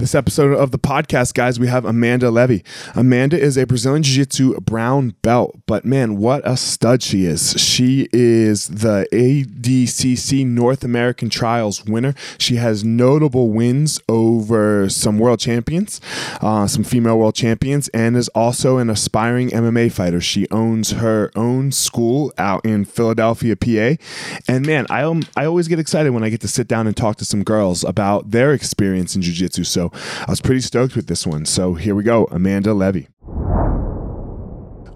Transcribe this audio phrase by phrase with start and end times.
[0.00, 2.62] This episode of the podcast, guys, we have Amanda Leve.
[2.94, 7.50] Amanda is a Brazilian Jiu Jitsu brown belt, but man, what a stud she is.
[7.60, 12.14] She is the ADCC North American Trials winner.
[12.38, 16.00] She has notable wins over some world champions,
[16.40, 20.22] uh, some female world champions, and is also an aspiring MMA fighter.
[20.22, 24.02] She owns her own school out in Philadelphia, PA.
[24.48, 26.96] And man, I, um, I always get excited when I get to sit down and
[26.96, 29.64] talk to some girls about their experience in Jiu Jitsu.
[29.64, 31.44] So I was pretty stoked with this one.
[31.44, 33.08] So here we go, Amanda Leve.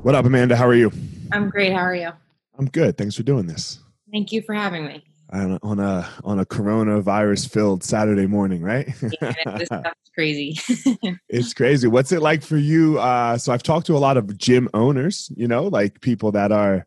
[0.03, 0.57] What up, Amanda?
[0.57, 0.93] How are you?
[1.33, 1.73] I'm great.
[1.73, 2.11] How are you?
[2.59, 2.97] I'm good.
[2.99, 3.81] Thanks for doing this.
[4.13, 5.03] Thank you for having me.
[5.31, 8.87] On a on a, on a coronavirus filled Saturday morning, right?
[9.21, 10.59] Yeah, this stuff's crazy.
[11.29, 11.89] it's crazy.
[11.89, 12.99] What's it like for you?
[12.99, 16.53] Uh, so I've talked to a lot of gym owners, you know, like people that
[16.53, 16.87] are,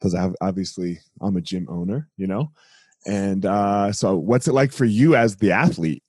[0.00, 2.50] because obviously I'm a gym owner, you know,
[3.06, 6.02] and uh, so what's it like for you as the athlete?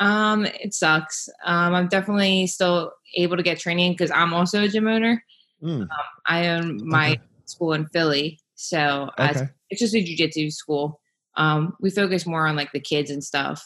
[0.00, 1.28] Um, it sucks.
[1.44, 5.22] Um, I'm definitely still able to get training because I'm also a gym owner.
[5.62, 5.82] Mm.
[5.82, 5.88] Um,
[6.26, 7.20] I own my okay.
[7.44, 9.40] school in Philly, so okay.
[9.40, 11.00] as, it's just a jujitsu school.
[11.36, 13.62] Um, we focus more on like the kids and stuff.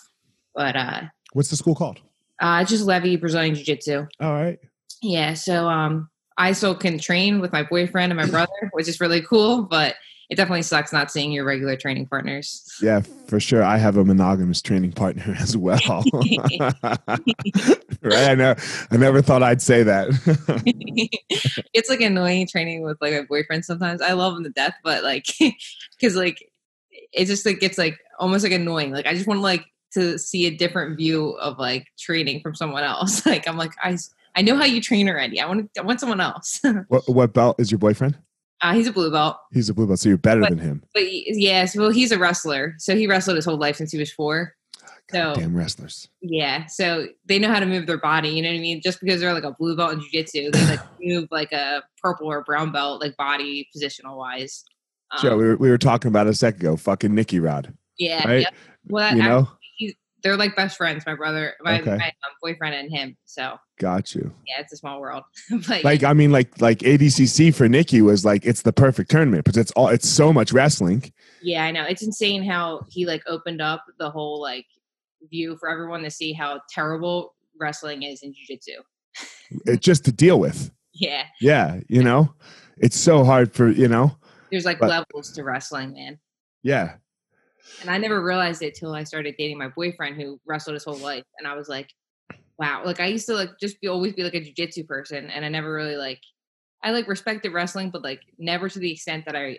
[0.55, 1.03] But uh,
[1.33, 2.01] what's the school called?
[2.41, 4.07] Uh, just Leve Brazilian Jiu Jitsu.
[4.21, 4.59] All right.
[5.03, 9.01] Yeah, so um, I still can train with my boyfriend and my brother, which is
[9.01, 9.63] really cool.
[9.63, 9.95] But
[10.31, 12.67] it definitely sucks not seeing your regular training partners.
[12.81, 13.63] Yeah, for sure.
[13.63, 15.79] I have a monogamous training partner as well.
[18.03, 18.31] right?
[18.31, 18.55] I know.
[18.91, 20.09] I never thought I'd say that.
[21.75, 24.01] it's like annoying training with like a boyfriend sometimes.
[24.01, 25.27] I love him to death, but like,
[25.99, 26.51] because like
[27.13, 28.93] it just like gets like almost like annoying.
[28.93, 29.65] Like I just want to like
[29.95, 33.25] to see a different view of like training from someone else.
[33.27, 33.97] Like I'm like I
[34.35, 35.41] I know how you train already.
[35.41, 36.61] I want I want someone else.
[36.89, 38.19] what what belt is your boyfriend?
[38.65, 39.37] Uh, he's a blue belt.
[39.53, 40.83] He's a blue belt, so you're better but, than him.
[40.95, 44.11] But yes, well, he's a wrestler, so he wrestled his whole life since he was
[44.11, 44.55] four.
[45.13, 46.09] God so damn wrestlers.
[46.23, 48.31] Yeah, so they know how to move their body.
[48.31, 48.81] You know what I mean?
[48.81, 52.27] Just because they're like a blue belt in jujitsu, they like move like a purple
[52.27, 54.65] or brown belt, like body positional wise.
[55.11, 56.79] Um, Joe, we were, we were talking about a second ago.
[56.79, 57.75] Fucking Nicky Rod.
[57.99, 58.27] Yeah.
[58.27, 58.43] Right.
[58.45, 58.55] Yep.
[58.89, 59.49] Well, you know,
[60.25, 61.05] they're like best friends.
[61.07, 61.97] My brother, my, okay.
[61.97, 63.17] my um, boyfriend, and him.
[63.27, 64.33] So got you.
[64.49, 65.23] Yeah, it's a small world.
[65.69, 69.45] but, like I mean, like like ADCC for Nicky was like it's the perfect tournament
[69.45, 71.13] because it's all it's so much wrestling.
[71.43, 71.85] Yeah, I know.
[71.85, 74.67] It's insane how he like opened up the whole like
[75.31, 78.81] view for everyone to see how terrible wrestling is in jujitsu.
[79.67, 80.71] It, just to deal with.
[80.97, 82.33] Yeah, Yeah, you know,
[82.79, 84.17] it's so hard for you know.
[84.53, 86.21] there's like But- levels to wrestling, man.
[86.63, 86.95] Yeah,
[87.81, 90.97] And I never realized it till I started dating my boyfriend who wrestled his whole
[90.97, 91.25] life.
[91.39, 91.91] And I was like,
[92.59, 92.83] wow.
[92.85, 95.31] Like I used to like just be always be like a jujitsu person.
[95.31, 96.21] And I never really like
[96.83, 99.59] I like respected wrestling, but like never to the extent that I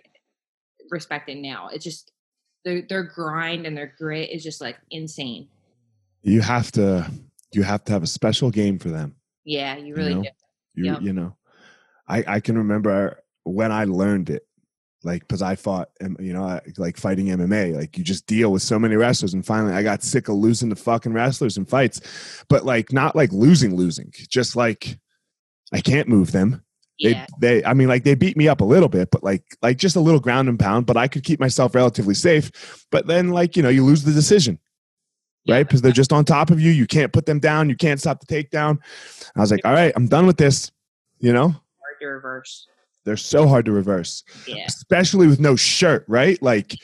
[0.89, 1.69] respect it now.
[1.71, 2.11] It's just
[2.63, 5.47] their their grind and their grit is just like insane.
[6.23, 7.09] you have to
[7.51, 9.15] you have to have a special game for them.
[9.43, 10.23] Yeah, you really know?
[10.23, 10.29] do.
[10.75, 11.01] You Yep.
[11.01, 11.37] you know,
[12.07, 14.43] I I can remember when I learned it,
[15.05, 17.75] like because I fought, you know, like fighting MMA.
[17.75, 20.69] Like you just deal with so many wrestlers, and finally I got sick of losing
[20.69, 22.01] to fucking wrestlers in fights,
[22.49, 24.97] but like not like losing, losing, just like
[25.71, 26.63] I can't move them.
[27.01, 27.25] They Yeah.
[27.39, 29.95] they I mean like they beat me up a little bit, but like like just
[29.95, 30.85] a little ground and pound.
[30.85, 32.85] But I could keep myself relatively safe.
[32.91, 34.59] But then like you know you lose the decision
[35.45, 35.55] yeah.
[35.55, 35.67] right?
[35.67, 36.71] Because they're just on top of you.
[36.71, 37.69] You can't put them down.
[37.69, 38.79] You can't stop the takedown.
[39.35, 40.71] I was like, all right, I'm done with this.
[41.19, 41.55] You know,
[42.01, 42.67] reverse.
[43.05, 44.65] They're so hard to reverse, Yeah.
[44.67, 46.41] especially with no shirt, right?
[46.41, 46.75] Like,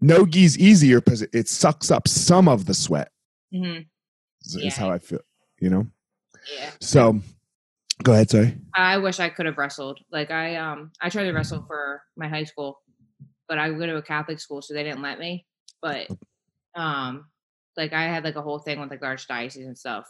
[0.00, 3.10] no gi's easier because it, sucks up some of the sweat.
[3.52, 3.78] hmm
[4.44, 5.20] Is, is how I feel.
[5.60, 5.86] You know.
[6.54, 6.70] Yeah.
[6.80, 7.20] So,
[8.02, 8.28] go ahead.
[8.30, 8.56] Sorry.
[8.74, 9.98] I wish I could have wrestled.
[10.12, 12.78] Like I um I tried to wrestle for my high school,
[13.48, 15.46] but I went to a Catholic school, so they didn't let me.
[15.80, 16.08] But
[16.74, 17.26] um
[17.76, 20.06] like I had like a whole thing with like archdiocese and stuff.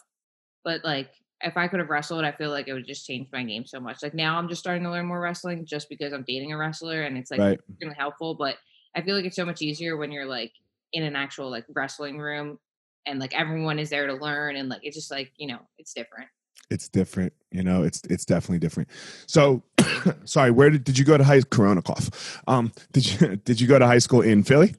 [0.64, 1.10] But like
[1.42, 3.78] if I could have wrestled, I feel like it would just change my game so
[3.78, 4.02] much.
[4.02, 7.02] Like now I'm just starting to learn more wrestling just because I'm dating a wrestler
[7.02, 7.60] and it's like right.
[7.80, 8.34] really helpful.
[8.34, 8.56] But
[8.94, 10.52] I feel like it's so much easier when you're like
[10.92, 12.58] in an actual like wrestling room
[13.06, 15.92] and like everyone is there to learn and like it's just like, you know, it's
[15.92, 16.28] different.
[16.70, 17.32] It's different.
[17.52, 18.88] You know, it's it's definitely different.
[19.26, 19.62] So,
[20.24, 20.50] sorry.
[20.50, 22.40] Where did, did you go to high Corona cough?
[22.48, 24.74] Um, did you did you go to high school in Philly?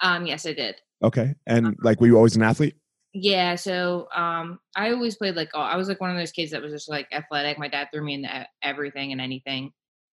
[0.00, 0.76] Um, yes, I did.
[1.02, 2.74] Okay, and like, were you always an athlete?
[3.20, 6.52] Yeah, so um, I always played like oh, I was like one of those kids
[6.52, 7.58] that was just like athletic.
[7.58, 9.72] My dad threw me into everything and anything.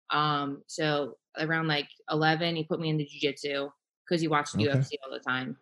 [0.10, 3.70] Um, so around like eleven, he put me into jujitsu
[4.04, 4.66] because he watched Okay.
[4.66, 5.56] UFC all the time.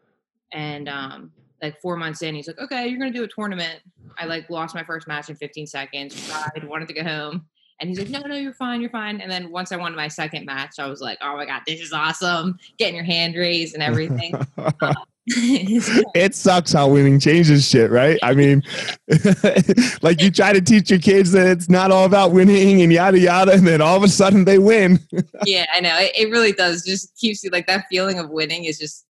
[0.54, 3.82] And um, like four months in, he's like, "Okay, you're gonna do a tournament."
[4.18, 6.30] I like lost my first match in 15 seconds.
[6.30, 7.46] Cried, wanted to go home,
[7.82, 10.08] and he's like, "No, no, you're fine, you're fine." And then once I won my
[10.08, 13.74] second match, I was like, "Oh my god, this is awesome!" Getting your hand raised
[13.74, 14.34] and everything.
[15.26, 18.20] it sucks how winning changes shit, right?
[18.24, 18.62] I mean,
[20.02, 23.18] like you try to teach your kids that it's not all about winning and yada
[23.18, 25.00] yada, and then all of a sudden they win.
[25.46, 25.98] yeah, I know.
[25.98, 26.84] It, it really does.
[26.84, 29.06] Just keeps you like that feeling of winning is just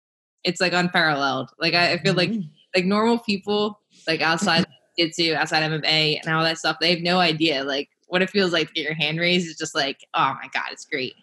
[0.44, 1.50] it's like unparalleled.
[1.58, 2.32] Like I, I feel like
[2.74, 4.66] like normal people like outside
[4.98, 8.52] jitsu, outside MMA and all that stuff, they have no idea like what it feels
[8.52, 11.14] like to get your hand raised is just like, oh my God, it's great.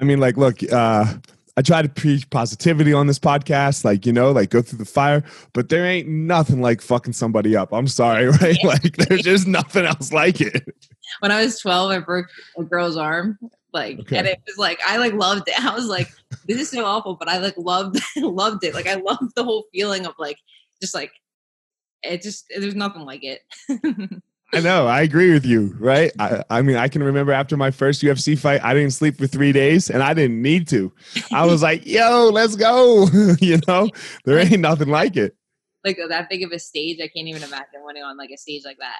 [0.00, 1.14] I mean, like, look, uh,
[1.56, 4.86] I try to preach positivity on this podcast, like, you know, like go through the
[4.86, 5.22] fire,
[5.52, 7.72] but there ain't nothing like fucking somebody up.
[7.74, 8.56] I'm sorry, right?
[8.64, 10.64] Like, there's just nothing else like it.
[11.20, 12.28] When I was 12, I broke
[12.58, 13.38] a girl's arm.
[13.74, 14.18] Like Okay.
[14.18, 15.58] and it was like I like loved it.
[15.64, 16.08] I was like,
[16.46, 18.74] this is so awful, but I like loved loved it.
[18.74, 20.36] Like I loved the whole feeling of like
[20.82, 21.10] just like
[22.02, 23.40] it just there's nothing like it.
[24.54, 24.86] I know.
[24.86, 26.12] I agree with you, right?
[26.18, 29.26] I, I mean, I can remember after my first UFC fight, I didn't sleep for
[29.26, 30.92] three days and I didn't need to.
[31.32, 33.06] I was like, yo, let's go.
[33.40, 33.88] you know,
[34.24, 35.34] there ain't nothing like it.
[35.84, 36.98] like that big of a stage.
[37.00, 38.98] I can't even imagine winning on like a stage like that.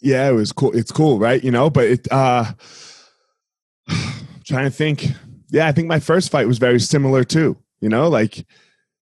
[0.00, 0.76] Yeah, it was cool.
[0.76, 1.42] It's cool, right?
[1.42, 2.44] You know, but it, uh,
[4.44, 5.06] trying to think.
[5.50, 7.56] Yeah, I think my first fight was very similar too.
[7.80, 8.44] You know, like,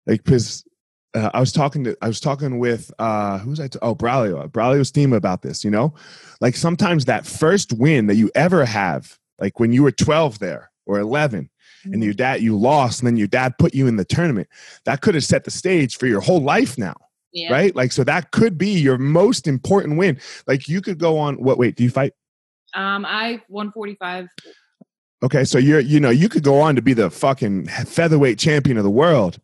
[0.07, 0.65] like, because
[1.15, 3.69] uh, I was talking to, I was talking with, uh, who was I?
[3.69, 5.65] T- oh, Braulio, Braulio's team about this.
[5.65, 5.95] You know,
[6.41, 10.71] like sometimes that first win that you ever have, like when you were 12 there
[10.87, 11.49] or 11,
[11.85, 14.49] and your dad, you lost, and then your dad put you in the tournament,
[14.85, 16.95] that could have set the stage for your whole life now
[17.33, 17.53] yeah.
[17.53, 17.75] right?
[17.75, 20.21] Like, so that could be your most important win.
[20.47, 21.37] Like, you could go on.
[21.37, 21.59] What?
[21.59, 22.13] Wait, do you fight?
[22.75, 24.29] Um, I 145.
[25.25, 28.77] Okay, so you're, you know, you could go on to be the fucking featherweight champion
[28.77, 29.39] of the world,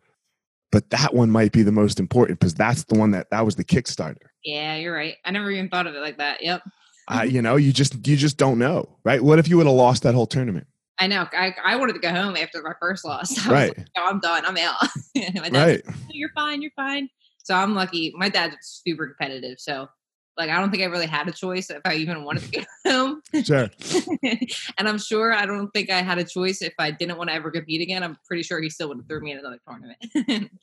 [0.72, 3.56] but that one might be the most important because that's the one that that was
[3.56, 4.16] the Kickstarter.
[4.44, 5.14] Yeah, you're right.
[5.24, 6.42] I never even thought of it like that.
[6.42, 6.62] Yep.
[7.10, 9.22] Uh, you know, you just you just don't know, right?
[9.22, 10.66] What if you would have lost that whole tournament?
[11.00, 11.26] I know.
[11.32, 13.30] I, I wanted to go home after my first loss.
[13.38, 13.78] I was Right.
[13.78, 14.44] like, no, I'm done.
[14.44, 14.74] I'm out.
[15.14, 15.86] my dad's Right.
[15.86, 16.60] like, "No, you're fine.
[16.60, 17.08] You're fine.
[17.42, 18.12] So I'm lucky.
[18.16, 19.58] My dad's super competitive.
[19.58, 19.88] So
[20.38, 22.64] like, I don't think I really had a choice if I even wanted to go
[22.90, 23.22] home.
[23.42, 23.68] Sure.
[24.78, 27.34] and I'm sure I don't think I had a choice if I didn't want to
[27.34, 28.04] ever compete again.
[28.04, 30.50] I'm pretty sure he still would have threw me in another tournament.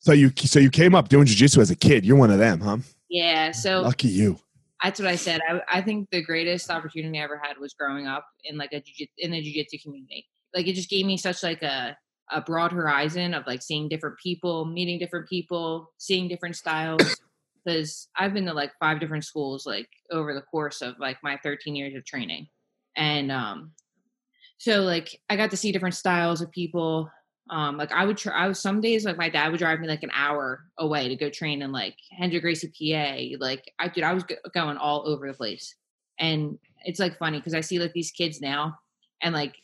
[0.00, 2.06] So you so you came up doing jujitsu as a kid.
[2.06, 2.76] You're one of them, huh?
[3.10, 3.50] yeah.
[3.50, 4.38] So Lucky you.
[4.80, 5.40] that's what I said.
[5.48, 8.80] I, I think the greatest opportunity I ever had was growing up in like a
[8.80, 10.28] jiu- in the jiu-jitsu community.
[10.54, 11.96] Like it just gave me such like a
[12.30, 17.16] a broad horizon of like seeing different people, meeting different people, seeing different styles.
[17.66, 21.38] Because I've been to like five different schools like over the course of like my
[21.42, 22.46] 13 years of training,
[22.96, 23.72] and um,
[24.58, 27.10] so like I got to see different styles of people.
[27.50, 28.32] Um, like I would try.
[28.32, 31.16] I was some days like my dad would drive me like an hour away to
[31.16, 33.44] go train in like Hendrick Gracie, PA.
[33.44, 35.74] Like I did, I was go- going all over the place,
[36.18, 38.78] and it's like funny because I see like these kids now,
[39.22, 39.54] and like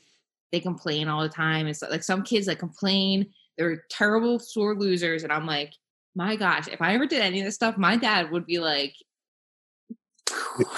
[0.50, 1.66] they complain all the time.
[1.66, 3.32] It's like some kids like complain.
[3.58, 5.72] They're terrible sore losers, and I'm like,
[6.14, 8.94] my gosh, if I ever did any of this stuff, my dad would be like,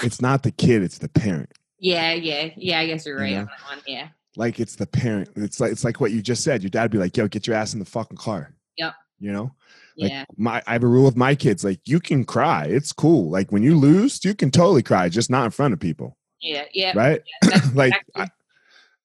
[0.03, 1.51] It's not the kid, it's the parent.
[1.79, 2.79] yeah, yeah, yeah.
[2.79, 3.39] I guess you're right Yeah.
[3.41, 3.79] on that one.
[3.87, 5.29] Yeah, Like it's the parent.
[5.35, 6.63] It's like it's like what you just said.
[6.63, 8.93] Your dad would be like, "Yo, get your ass in the fucking car." Yep.
[9.19, 9.55] You know,
[9.97, 11.63] like yeah, my I have a rule with my kids.
[11.63, 12.65] Like you can cry.
[12.65, 13.29] It's cool.
[13.29, 16.63] Like when you lose, you can totally cry, just not in front of people, yeah,
[16.73, 16.91] yeah.
[16.95, 17.21] right?
[17.41, 18.27] That's like exactly- I,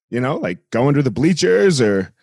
[0.09, 2.13] you know, like go under the bleachers or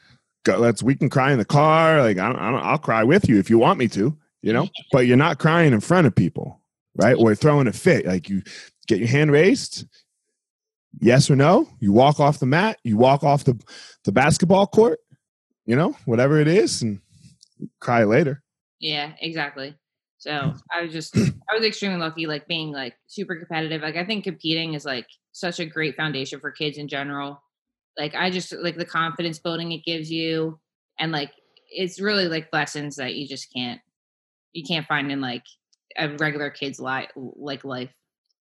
[0.51, 0.59] go.
[0.59, 2.01] Let's we can cry in the car.
[2.01, 4.17] Like I don't, I don't, I'll cry with you if you want me to.
[4.43, 6.61] You know, but you're not crying in front of people,
[6.97, 7.15] right?
[7.15, 8.07] Or throwing a fit.
[8.07, 8.43] Like you
[8.87, 9.87] get your hand raised.
[11.01, 11.69] Yes or no?
[11.81, 12.79] You walk off the mat.
[12.83, 13.61] You walk off the
[14.05, 15.01] the basketball court.
[15.67, 17.01] You know, whatever it is, and
[17.81, 18.43] cry later.
[18.81, 19.75] Yeah, exactly.
[20.19, 20.57] So hmm.
[20.73, 21.17] I was just
[21.51, 23.83] I was extremely lucky, like being like super competitive.
[23.83, 27.43] Like I think competing is like such a great foundation for kids in general.
[27.97, 30.59] Like I just like the confidence building it gives you,
[30.99, 31.33] and like
[31.71, 33.81] it's really like lessons that you just can't
[34.53, 35.45] you can't find in like
[35.97, 37.91] a regular kid's life like life.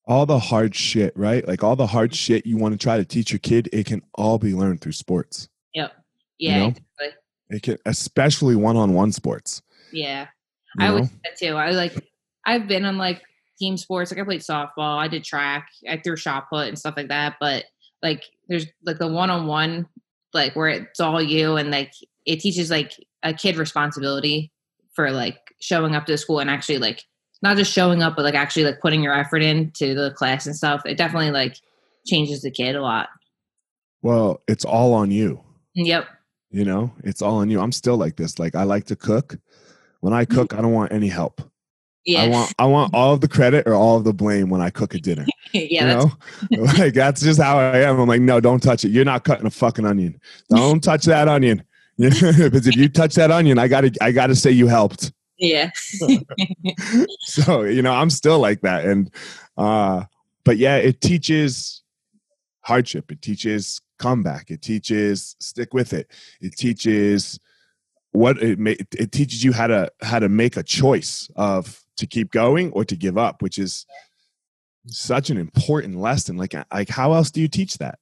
[0.07, 1.47] all the hard shit, right?
[1.47, 2.15] Like all the hard mm-hmm.
[2.15, 4.93] shit you want to try to teach your kid, it can all be learned through
[4.93, 5.49] sports.
[5.73, 5.91] Yep.
[6.39, 6.59] Yeah.
[6.59, 6.67] know?
[6.67, 7.07] Exactly.
[7.49, 9.61] It can, especially one-on-one sports.
[9.91, 10.27] Yeah.
[10.77, 10.93] you I know?
[10.95, 11.55] would say that too.
[11.55, 12.09] I like
[12.45, 13.21] I've been on like
[13.59, 14.11] team sports.
[14.11, 17.35] Like I played softball, I did track, I threw shot put and stuff like that.
[17.39, 17.65] But
[18.01, 19.87] like there's like the one on one,
[20.33, 21.91] like where it's all you and like
[22.25, 24.51] it teaches like a kid responsibility
[24.93, 27.03] for like showing up to the school and actually like
[27.41, 30.55] not just showing up, but like actually like putting your effort into the class and
[30.55, 30.81] stuff.
[30.85, 31.57] It definitely like
[32.05, 33.09] changes the kid a lot.
[34.01, 35.43] Well, it's all on you.
[35.75, 36.07] Yep.
[36.49, 37.59] You know, it's all on you.
[37.59, 38.39] I'm still like this.
[38.39, 39.37] Like I like to cook.
[39.99, 41.41] When I cook, I don't want any help.
[42.07, 42.23] Yeah.
[42.23, 44.69] I want I want all of the credit or all of the blame when I
[44.69, 45.25] cook a dinner.
[45.51, 45.61] yeah.
[45.61, 46.05] you That's,
[46.51, 47.99] know, like that's just how I am.
[47.99, 48.89] I'm like, no, don't touch it.
[48.89, 50.19] You're not cutting a fucking onion.
[50.49, 51.63] Don't touch that onion.
[51.97, 55.11] because if you touch that onion, I gotta I gotta say you helped.
[55.37, 55.69] yeah.
[57.19, 59.11] so you know i'm still like that and
[59.57, 60.03] uh
[60.43, 61.83] but yeah it teaches
[62.61, 66.09] hardship it teaches comeback it teaches stick with it
[66.41, 67.39] it teaches
[68.13, 68.57] what it
[68.97, 72.85] it teaches you how to how to make a choice of to keep going or
[72.85, 73.85] to give up which is
[74.85, 77.99] such an important lesson like like how else do you teach that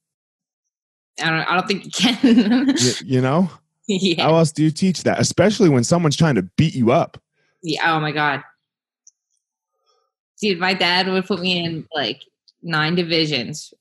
[1.21, 2.67] I don't I don't think you can.
[2.77, 3.49] you, you know
[3.87, 4.23] yeah.
[4.23, 7.17] how else do you teach that especially when someone's trying to beat you up
[7.63, 7.95] Yeah.
[7.95, 8.43] Oh my god.
[10.41, 12.21] Dude, my dad would put me in like
[12.61, 13.73] nine divisions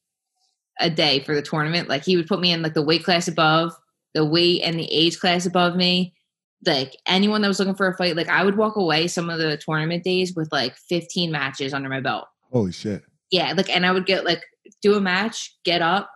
[0.81, 1.89] a day for the tournament.
[1.89, 3.73] Like he would put me in like the weight class above,
[4.15, 6.15] the weight and the age class above me.
[6.67, 9.39] Like anyone that was looking for a fight, like I would walk away some of
[9.39, 12.27] the tournament days with like 15 matches under my belt.
[12.53, 14.43] holy shit Yeah, like and I would get like
[14.83, 16.11] do a match, get up.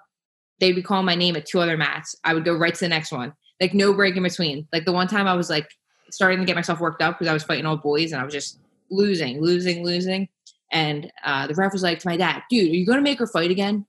[0.60, 2.16] They'd be calling my name at two other mats.
[2.24, 3.32] I would go right to the next one.
[3.60, 4.66] Like no break in between.
[4.72, 5.68] Like the one time I was like
[6.10, 8.32] starting to get myself worked up because I was fighting old boys and I was
[8.32, 8.58] just
[8.90, 10.28] losing, losing, losing.
[10.72, 13.26] And uh, the ref was like to my dad, dude, are you gonna make her
[13.26, 13.86] fight again?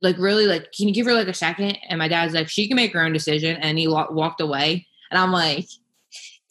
[0.00, 1.78] Like really, like can you give her like a second?
[1.88, 3.56] And my dad's like, she can make her own decision.
[3.56, 4.86] And he wa- walked away.
[5.12, 5.66] And I'm like,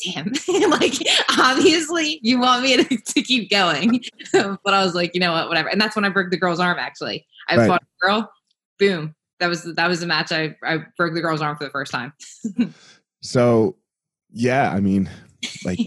[0.05, 0.27] damn,
[0.69, 0.93] like
[1.37, 4.01] obviously you want me to, to keep going.
[4.33, 5.67] but I was like, you know what, whatever.
[5.69, 6.77] And that's when I broke the girl's arm.
[6.79, 7.67] Actually, I Right.
[7.67, 8.31] fought a girl.
[8.79, 9.15] Boom.
[9.39, 10.31] That was that was the match.
[10.31, 12.13] I I broke the girl's arm for the first time.
[13.21, 13.75] So,
[14.31, 15.09] yeah, I mean,
[15.65, 15.79] like,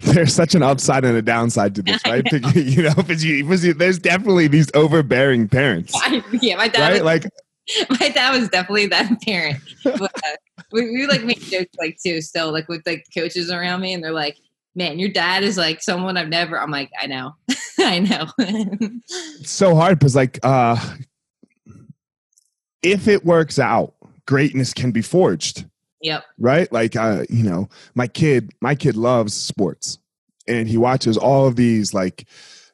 [0.00, 2.24] there's such an upside and a downside to this, right?
[2.54, 6.80] you know, because you, because you- there's definitely these overbearing parents, I, yeah, my dad.
[6.80, 6.92] right?
[6.94, 7.26] Was, Like,
[8.00, 9.58] my dad was definitely that parent.
[9.84, 12.20] But, uh, we, we like make jokes like too.
[12.20, 14.36] Still, like with like coaches around me, and they're like,
[14.74, 17.34] "Man, your dad is like someone I've never." I'm like, I know,
[17.78, 18.26] I know.
[18.38, 20.76] it's so hard because, like, uh,
[22.82, 23.94] if it works out,
[24.26, 25.66] greatness can be forged,
[26.00, 26.24] yep.
[26.38, 26.70] right?
[26.72, 29.98] Like, uh, you know, my kid, my kid loves sports,
[30.46, 32.26] and he watches all of these, like,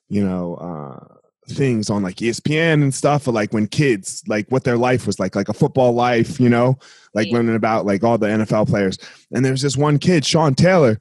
[0.09, 1.16] you know, uh,
[1.47, 5.19] things on like ESPN and stuff, or like when kids, like what their life was
[5.19, 6.79] like, like a football life, you know,
[7.15, 8.99] like learning about like all the NFL players.
[9.33, 10.99] And there was this one kid, Sean Taylor,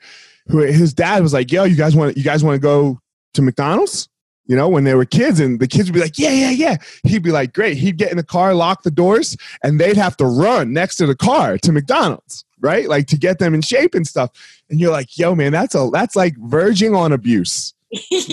[0.47, 2.99] who his dad was like, "Yo, you guys want you guys want to go
[3.33, 4.09] to McDonald's?"
[4.47, 6.77] You know, when they were kids, and the kids would be like, "Yeah, yeah, yeah."
[7.03, 10.15] He'd be like, "Great." He'd get in the car, lock the doors, and they'd have
[10.17, 12.87] to run next to the car to McDonald's, right?
[12.87, 14.29] Like to get them in shape and stuff.
[14.69, 17.74] And you're like, "Yo, man, that's a that's like verging on abuse."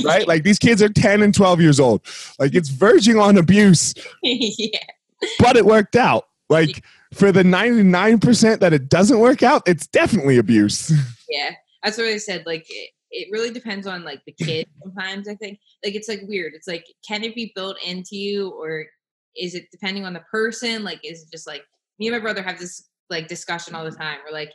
[0.05, 0.27] Right?
[0.33, 2.03] Like these kids are 10 and 12 years old.
[2.39, 4.79] Like it's verging on abuse, yeah.
[5.39, 6.29] but it worked out.
[6.49, 10.93] Like for the 99% that it doesn't work out, it's definitely abuse.
[11.29, 11.53] Yeah.
[11.83, 12.45] That's what I said.
[12.45, 15.61] Like it, it really depends on like the kid sometimes, I think.
[15.83, 16.53] Like it's like weird.
[16.53, 18.85] It's like can it be built into you or
[19.35, 20.85] is it depending on the person?
[20.85, 21.63] Like is it just like
[21.99, 24.19] me and my brother have this like discussion all the time.
[24.27, 24.53] We're like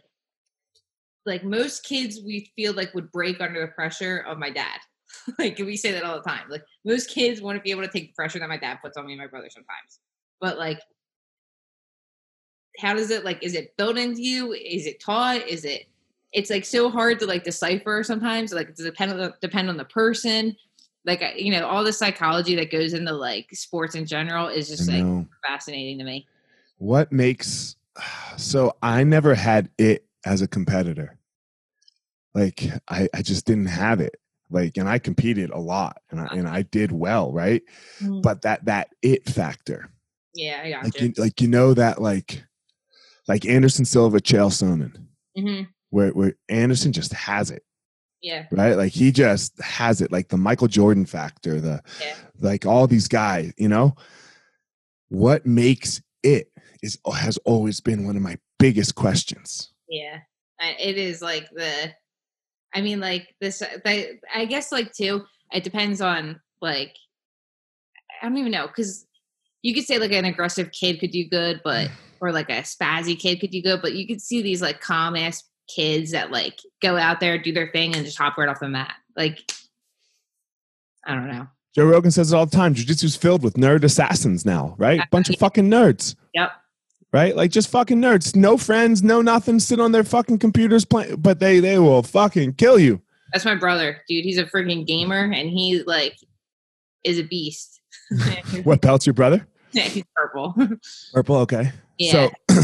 [1.26, 4.80] like most kids we feel like would break under the pressure of my dad.
[5.40, 6.50] like we say that all the time.
[6.50, 8.98] Like most kids want to be able to take the pressure that my dad puts
[8.98, 10.00] on me and my brother sometimes.
[10.40, 10.80] But like
[12.78, 14.54] how does it like is it built into you?
[14.54, 15.48] Is it taught?
[15.48, 15.88] Is it
[16.34, 18.54] it's like so hard to like decipher sometimes.
[18.54, 20.56] Like it depend on the, depend on the person.
[21.06, 24.90] Like you know, all the psychology that goes into like sports in general is just
[24.90, 26.28] like fascinating to me.
[26.78, 27.76] What makes
[28.38, 31.18] so I never had it as a competitor.
[32.34, 34.18] Like I, I just didn't have it.
[34.50, 37.62] Like and I competed a lot and I and I did well, right?
[38.02, 39.90] But that that it factor.
[40.34, 41.08] yeah, I got Like you.
[41.08, 42.44] you like you know that like
[43.28, 44.96] like Anderson Silva, Chael Sonnen,
[45.38, 47.64] hmm where where Anderson just has it,
[48.22, 48.76] Yeah, right?
[48.76, 52.16] Like he just has it, like the Michael Jordan factor, the Yeah.
[52.40, 53.96] like all these guys, you know.
[55.10, 56.52] What makes it
[56.84, 59.72] is has always been one of my biggest questions.
[59.90, 60.20] yeah.
[60.60, 61.94] It is like the.
[62.74, 63.62] I mean, like this.
[63.62, 65.26] Uh, I, I guess like too.
[65.52, 66.96] It depends on like.
[68.22, 69.06] I don't even know because
[69.62, 71.90] you could say like an aggressive kid could do good, but
[72.22, 75.16] or like a spazzy kid could do good, but you could see these like calm
[75.16, 78.60] ass kids that like go out there, do their thing, and just hop right off
[78.60, 78.94] the mat.
[79.16, 79.52] Like,
[81.06, 81.48] I don't know.
[81.76, 82.74] Joe Rogan says it all the time.
[82.74, 85.00] Jiu-jitsu's filled with nerd assassins now, right?
[85.12, 86.52] Bunch of fucking nerds, Yep.
[87.14, 87.36] Right?
[87.36, 88.36] Like just fucking nerds.
[88.36, 89.60] No friends, no nothing.
[89.60, 93.02] Sit on their fucking computers playing, but they they will fucking kill you.
[93.34, 94.24] That's my brother, dude.
[94.24, 96.18] He's a freaking gamer, and he like
[97.04, 97.82] is a beast.
[98.64, 99.48] What belt's your brother?
[99.74, 100.56] Yeah, He's purple.
[101.14, 101.36] Purple.
[101.38, 101.72] Okay.
[101.98, 102.32] yeah, So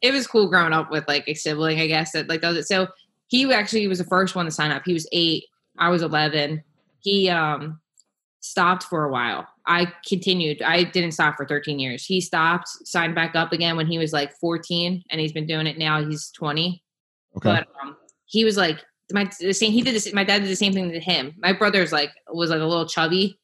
[0.00, 2.66] it was cool growing up with like a sibling, I guess that like does it.
[2.66, 2.88] So
[3.28, 4.82] he actually was the first one to sign up.
[4.84, 5.44] He was eight.
[5.78, 6.62] I was eleven.
[7.00, 7.80] He um
[8.40, 9.46] stopped for a while.
[9.70, 10.62] I continued.
[10.62, 12.04] I didn't stop for 13 years.
[12.04, 15.68] He stopped, signed back up again when he was like 14, and he's been doing
[15.68, 16.04] it now.
[16.04, 16.82] He's 20.
[17.36, 17.48] okay.
[17.48, 19.70] But um, he was like my the same.
[19.70, 20.12] He did this.
[20.12, 21.34] My dad did the same thing to him.
[21.38, 23.38] My brother's like was like a little chubby,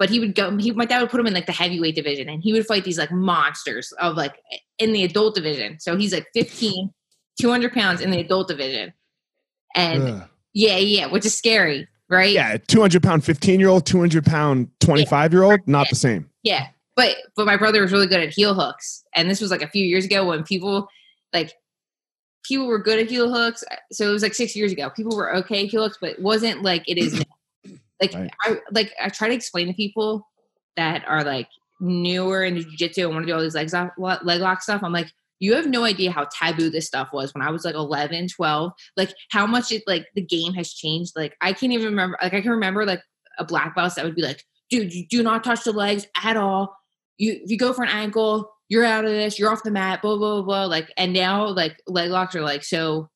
[0.00, 0.56] but he would go.
[0.56, 2.82] He, my dad would put him in like the heavyweight division, and he would fight
[2.84, 4.34] these like monsters of like
[4.80, 5.78] in the adult division.
[5.78, 6.90] So he's like 15,
[7.40, 8.92] 200 pounds in the adult division,
[9.76, 10.28] and Ugh.
[10.54, 12.32] yeah, yeah, which is scary, right?
[12.32, 16.28] yeah, 200 pound 15 year old, 200 pound 25 year old, not the same.
[16.42, 19.62] Yeah, but but my brother was really good at heel hooks, and this was like
[19.62, 20.88] a few years ago when people
[21.32, 21.52] like
[22.48, 23.62] people were good at heel hooks.
[23.70, 24.90] Uh, so it was like six years ago.
[24.90, 27.22] People were okay at heel hooks, but it wasn't like it is now.
[28.00, 28.30] Like Right.
[28.42, 30.24] I like I try to explain to people
[30.76, 31.48] that are like
[31.80, 34.84] newer in jiu-jitsu and want to do all these leg lock, leg lock stuff.
[34.84, 37.74] I'm like, you have no idea how taboo this stuff was when I was like
[37.74, 38.72] 11, 12.
[38.96, 41.12] Like how much it like the game has changed.
[41.16, 42.18] Like I can't even remember.
[42.22, 43.02] Like I can remember like
[43.38, 46.36] a black belt that would be like, dude, you do not touch the legs at
[46.36, 46.76] all.
[47.16, 49.38] You if you go for an ankle, you're out of this.
[49.38, 50.02] You're off the mat.
[50.02, 50.42] Blah blah blah.
[50.42, 50.64] blah.
[50.64, 53.08] Like and now like leg locks are like so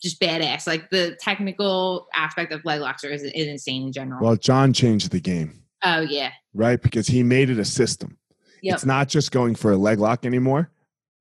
[0.00, 0.66] just badass.
[0.66, 4.22] Like the technical aspect of leg locks are is, is insane in general.
[4.22, 6.30] Well, John changed the game, oh yeah.
[6.54, 6.80] right?
[6.80, 8.16] Because he made it a system.
[8.62, 8.74] Yep.
[8.74, 10.70] It's not just going for a leg lock anymore,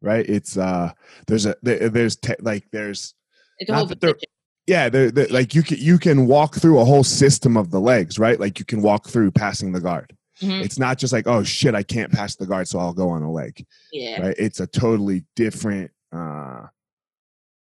[0.01, 0.25] right?
[0.27, 0.91] It's uh
[1.27, 3.13] there's a there, there's te- like there's
[3.60, 4.29] It's a Not whole that they're- position.
[4.67, 7.79] yeah, there there- like you can you can walk through a whole system of the
[7.79, 8.39] legs, right?
[8.39, 10.15] Like you can walk through passing the guard.
[10.41, 10.63] Mhm.
[10.63, 13.23] It's not just like, oh shit, I can't pass the guard, so I'll go on
[13.23, 13.65] a leg.
[13.91, 14.21] Yeah.
[14.21, 14.36] Right?
[14.38, 16.67] It's a totally different uh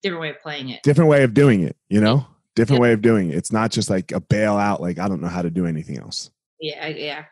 [0.03, 0.83] Different way of playing it.
[0.83, 2.27] different way of doing it, you know?
[2.57, 3.37] Different way of doing it.
[3.37, 6.31] It's not just like a bailout, like I don't know how to do anything else.
[6.61, 7.25] Yeah, yeah.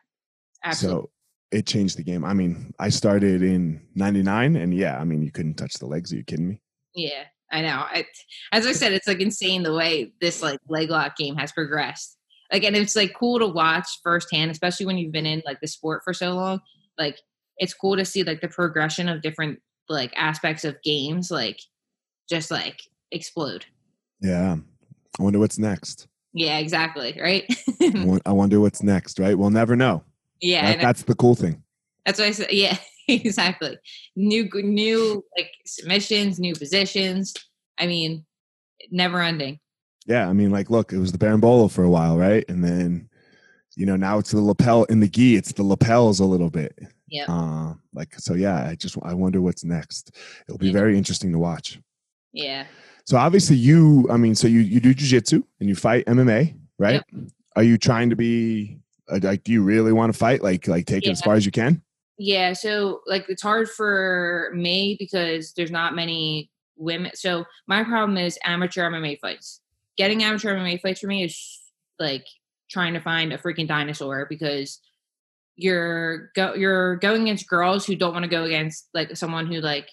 [0.65, 1.03] Absolutely.
[1.03, 1.11] So
[1.53, 2.25] it changed the game.
[2.25, 6.13] I mean, I started in '99, and yeah, I mean, you couldn't touch the legs.
[6.13, 6.61] Are you kidding me?
[6.95, 7.85] Yeah, I know.
[7.89, 8.07] I,
[8.53, 12.17] as I said, it's like insane the way this like leg lock game has progressed.
[12.53, 15.69] Like, and it's like cool to watch firsthand, especially when you've been in like the
[15.69, 16.61] sport for so long.
[16.99, 17.19] Like,
[17.59, 21.61] it's cool to see like the progression of different like aspects of games, like
[22.29, 22.81] just like
[23.13, 23.67] explode.
[24.21, 24.57] Yeah.
[25.19, 26.09] I wonder what's next.
[26.33, 27.19] Yeah, exactly.
[27.21, 27.45] Right.
[27.83, 29.37] I I wonder what's next, right?
[29.37, 30.05] We'll never know.
[30.41, 31.63] Yeah, That- that's the cool thing.
[32.07, 32.53] that's what I said.
[32.53, 32.77] Yeah,
[33.09, 33.79] exactly.
[34.17, 37.35] New, new like submissions, new positions.
[37.79, 38.25] I mean,
[38.91, 39.59] never ending.
[40.07, 40.29] Yeah.
[40.29, 42.45] I mean, like, look, it was the berimbolo for a while, right?
[42.49, 43.09] And then,
[43.77, 45.37] you know, now it's the lapel in the gi.
[45.37, 46.77] It's the lapels a little bit.
[47.09, 47.27] Yeah.
[47.29, 50.17] Uh, like, so yeah, I just, I wonder what's next.
[50.49, 50.73] It'll be Yeah.
[50.73, 51.79] very interesting to watch.
[52.33, 52.67] Yeah.
[53.07, 57.03] So obviously you, I mean, so you, you do jujitsu and you fight MMA, right?
[57.57, 58.79] Are you trying to be
[59.11, 59.45] Uh, like?
[59.45, 60.43] Do you really want to fight?
[60.43, 61.83] Like, like take it as far as you can.
[62.19, 67.13] Yeah, so like it's hard for me because there's not many women.
[67.15, 69.61] So my problem is amateur MMA fights.
[69.97, 71.61] Getting amateur MMA fights for me is
[71.99, 72.27] like
[72.71, 74.81] trying to find a freaking dinosaur because
[75.57, 79.61] you're go you're going against girls who don't want to go against like someone who
[79.61, 79.89] like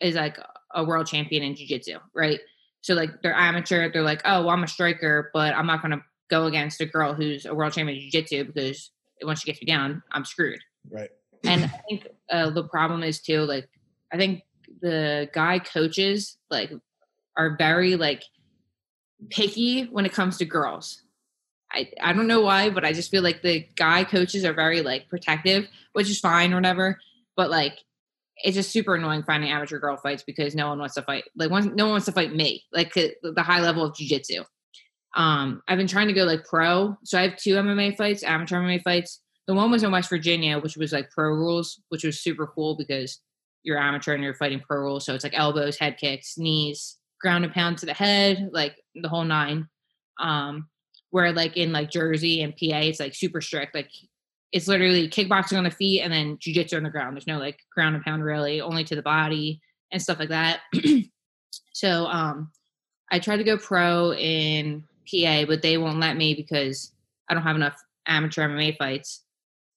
[0.00, 0.38] is like
[0.74, 2.40] a world champion in jiu-jitsu, right?
[2.82, 5.92] So like they're amateur, they're like, "Oh, well, I'm a striker, but I'm not going
[5.92, 8.90] to go against a girl who's a world champion in jiu-jitsu because
[9.22, 11.10] once she gets me down, I'm screwed." Right.
[11.44, 13.68] and I think uh, the problem is too like
[14.12, 14.42] I think
[14.80, 16.72] the guy coaches like
[17.36, 18.22] are very like
[19.30, 21.02] picky when it comes to girls.
[21.72, 24.80] I I don't know why, but I just feel like the guy coaches are very
[24.82, 26.98] like protective, which is fine or whatever.
[27.36, 27.78] But like
[28.42, 31.50] it's just super annoying finding amateur girl fights because no one wants to fight like
[31.50, 34.44] one, no one wants to fight me like the, the high level of jiu-jitsu
[35.16, 36.96] um i've been trying to go like pro.
[37.04, 40.58] So i have two mma fights amateur mma fights the one was in west virginia
[40.58, 43.20] which was like pro rules which was super cool because
[43.62, 45.04] you're amateur and you're fighting pro rules.
[45.04, 49.08] So it's like elbows head kicks knees ground and pound to the head like the
[49.08, 49.68] whole nine.
[50.18, 50.68] Um
[51.10, 53.74] where like in like jersey and pa it's like super strict.
[53.74, 53.90] Like
[54.52, 57.16] it's literally kickboxing on the feet and then jujitsu on the ground.
[57.16, 59.60] There's no like ground and pound really, only to the body
[59.92, 60.60] and stuff like that.
[61.74, 62.50] so um
[63.12, 66.92] I tried to go pro in PA, but they won't let me because
[67.28, 69.22] I don't have enough amateur MMA fights.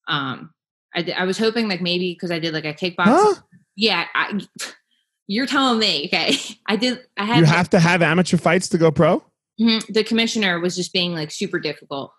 [0.08, 0.52] Um
[0.96, 3.06] I, I was hoping like maybe because I did like a kickboxing.
[3.08, 3.36] Huh?
[3.76, 4.40] Yeah, I,
[5.28, 6.36] you're telling me, okay?
[6.68, 7.00] I did.
[7.18, 9.24] I had You like, have to have amateur fights to go pro.
[9.62, 9.86] Mhm.
[9.94, 12.12] the commissioner was just being like super difficult.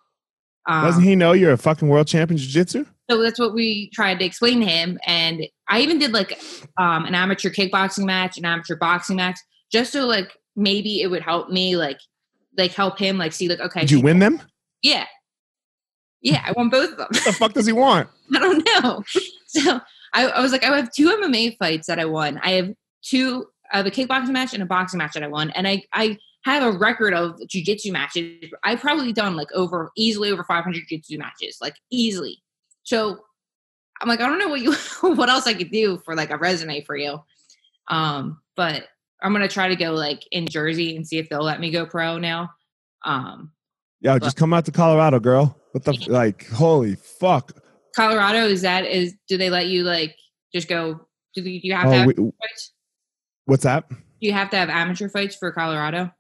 [0.69, 2.85] Um, Doesn't he know you're a fucking world champion jiu-jitsu?
[3.11, 6.41] so that's what we tried to explain to him and i even did like
[6.79, 9.39] um an amateur kickboxing match an amateur boxing match
[9.71, 11.99] just so like maybe it would help me like
[12.57, 14.41] like help him like see like okay Did you win them?
[14.83, 15.07] yeah.
[16.23, 17.09] Yeah i won both of them.
[17.11, 18.09] What the fuck does he want?
[18.35, 19.03] i don't know.
[19.47, 19.81] So
[20.13, 22.39] I, I was like i have two mma fights that i won.
[22.43, 25.51] I have two I have a kickboxing match and a boxing match that i won.
[25.51, 28.51] And i i have a record of jiu-jitsu matches.
[28.65, 32.43] I've probably done like over easily over 500 jiu-jitsu matches like easily.
[32.83, 33.19] So
[34.01, 34.73] i'm like i don't know what you
[35.15, 37.19] what else i could do for like a resume for you.
[37.89, 38.85] Um but
[39.25, 41.85] i'm gonna try to go like in jersey and see if they'll let me go
[41.87, 42.51] pro now
[43.05, 43.51] um
[44.01, 45.59] Yo, just come out to Colorado, girl.
[45.73, 46.47] What the like?
[46.51, 47.53] Holy fuck!
[47.97, 50.15] colorado is that is do they let you like
[50.53, 51.01] just go
[51.35, 52.73] do you do you have to Oh, have we, fights?
[53.47, 53.89] what's that?
[53.89, 56.11] do you have to have amateur fights for colorado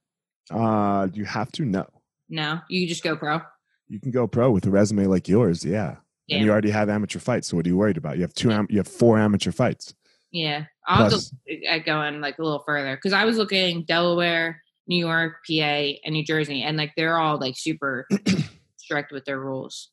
[0.51, 1.65] Uh, do you have to?
[1.67, 1.87] No.
[2.31, 3.41] no you just go pro
[3.89, 5.63] You can go pro with a resume like yours.
[5.65, 5.97] Yeah.
[6.31, 7.49] And you already have amateur fights.
[7.49, 8.17] So what are you worried about?
[8.17, 8.51] You have two.
[8.51, 9.93] Am- you have four amateur fights.
[10.35, 14.99] Yeah i'll Plus- to going like a little further because i was looking delaware new
[14.99, 18.07] york pa and new jersey and like they're all like super
[18.77, 19.91] strict with their rules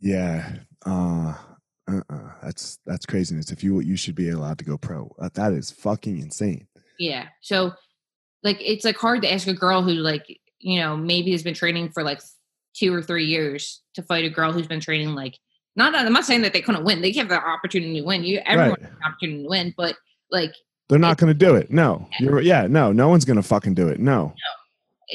[0.00, 0.58] Yeah.
[0.84, 1.34] Uh.
[1.88, 2.32] Uh-uh.
[2.42, 3.52] That's that's craziness.
[3.52, 5.14] If you you should be allowed to go pro.
[5.20, 6.66] Uh, that is fucking insane.
[6.98, 7.26] Yeah.
[7.42, 7.72] So
[8.42, 10.26] like it's like hard to ask a girl who like,
[10.58, 12.20] you know, maybe has been training for like
[12.74, 15.38] two or three years to fight a girl who's been training like
[15.76, 17.00] not I'm not saying that they couldn't win.
[17.02, 18.24] They have the opportunity to win.
[18.24, 18.82] You everyone Right.
[18.82, 19.96] has the opportunity to win, but
[20.30, 20.52] like
[20.88, 21.70] They're not going to do it.
[21.70, 22.08] No.
[22.18, 22.66] You're yeah.
[22.66, 22.92] No.
[22.92, 24.00] No one's going to fucking do it.
[24.00, 24.34] No.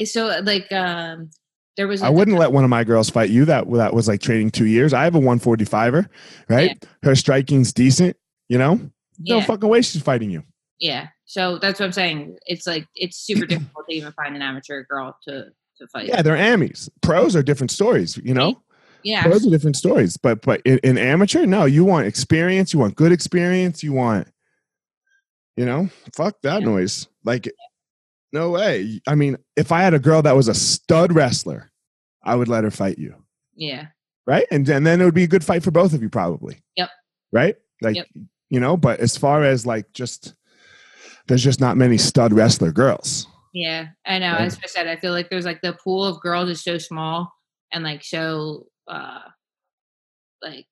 [0.04, 1.30] so like um
[1.76, 3.44] there was I wouldn't let one of my girls fight you.
[3.46, 4.92] That that was like training two years.
[4.92, 6.06] I have a 145er,
[6.48, 6.84] right?
[7.02, 8.16] Her striking's decent.
[8.48, 8.80] You know,
[9.18, 10.42] no fucking way she's fighting you.
[10.78, 11.08] yeah.
[11.24, 12.36] So that's what I'm saying.
[12.44, 15.46] It's like it's super difficult to even find an amateur girl to
[15.78, 16.08] to fight.
[16.08, 16.90] Yeah, they're amis.
[17.00, 18.18] Pros are different stories.
[18.22, 18.60] You know,
[19.04, 19.28] Yeah.
[19.28, 20.16] those are different stories.
[20.16, 22.72] But but in, in amateur, no, you want experience.
[22.72, 23.82] You want good experience.
[23.82, 24.28] You want,
[25.56, 26.66] you know, fuck that Yeah.
[26.68, 27.08] noise.
[27.24, 27.50] Like,
[28.32, 29.00] no way.
[29.06, 31.70] I mean, if I had a girl that was a stud wrestler,
[32.24, 33.14] I would let her fight you.
[33.54, 33.86] Yeah.
[34.26, 34.46] right?
[34.52, 36.62] And and then it would be a good fight for both of you, probably.
[36.76, 36.88] Yep.
[37.32, 37.56] Right?
[37.80, 38.06] Like, Yep.
[38.50, 40.34] you know, but as far as like just,
[41.26, 43.26] there's just not many stud wrestler girls.
[43.52, 44.32] Yeah, I know.
[44.32, 44.42] Right.
[44.42, 47.30] As I said, I feel like there's like the pool of girls is so small
[47.72, 49.20] and like so uh
[50.42, 50.66] like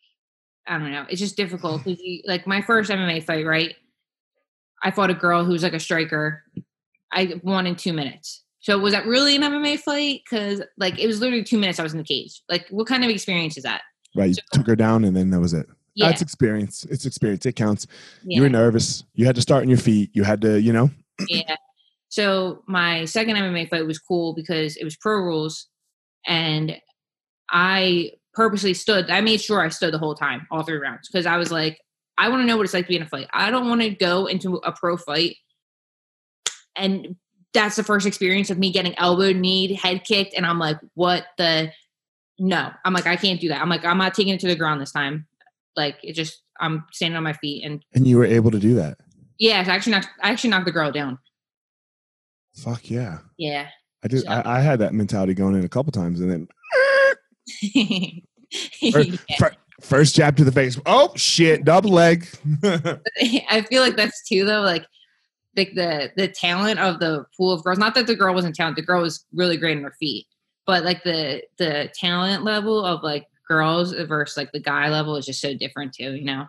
[0.66, 1.06] I don't know.
[1.08, 3.74] It's just difficult because like my first MMA fight, right?
[4.82, 6.42] I fought a girl who was like a striker.
[7.12, 8.44] I won in two minutes.
[8.60, 10.20] So was that really an MMA fight?
[10.24, 11.78] Because like it was literally two minutes.
[11.80, 12.42] I was in the cage.
[12.48, 13.82] Like, what kind of experience is that?
[14.14, 14.28] Right?
[14.28, 15.66] You So- took her down, and then that was it.
[15.94, 16.84] Yeah, That's experience.
[16.88, 17.44] It's experience.
[17.46, 17.86] It counts.
[18.22, 19.02] You were nervous.
[19.14, 20.10] You had to start on your feet.
[20.14, 20.88] You had to, you know.
[21.28, 21.56] yeah.
[22.08, 25.66] So my second MMA fight was cool because it was pro rules,
[26.26, 26.76] and
[27.50, 29.10] I purposely stood.
[29.10, 31.78] I made sure I stood the whole time, all three rounds, because I was like,
[32.18, 33.28] I want to know what it's like to be in a fight.
[33.32, 35.36] I don't want to go into a pro fight
[36.76, 37.16] and
[37.52, 41.26] that's the first experience of me getting elbowed, kneed, head kicked, and I'm like, what
[41.36, 41.72] the
[42.38, 42.70] no.
[42.84, 43.60] I'm like, I can't do that.
[43.60, 45.26] I'm like, I'm not taking it to the ground this time.
[45.76, 48.74] Like it just I'm standing on my feet and And you were able to do
[48.74, 48.98] that.
[49.38, 51.18] yeah, I actually knocked I actually knocked the girl down.
[52.56, 53.18] Fuck yeah.
[53.36, 53.68] Yeah.
[54.04, 54.24] I did.
[54.24, 54.42] Yeah.
[54.44, 56.48] I, I had that mentality going in a couple times, and then
[58.92, 59.36] fir- Yeah.
[59.38, 60.78] fir- first jab to the face.
[60.86, 61.64] Oh shit!
[61.64, 62.26] Double leg.
[62.64, 64.84] I feel like that's too though, like
[65.56, 67.78] like the the talent of the pool of girls.
[67.78, 70.26] Not that the girl wasn't talented, the girl was really great in her feet,
[70.66, 75.26] but like the the talent level of like girls versus like the guy level is
[75.26, 76.14] just so different too.
[76.14, 76.46] You know?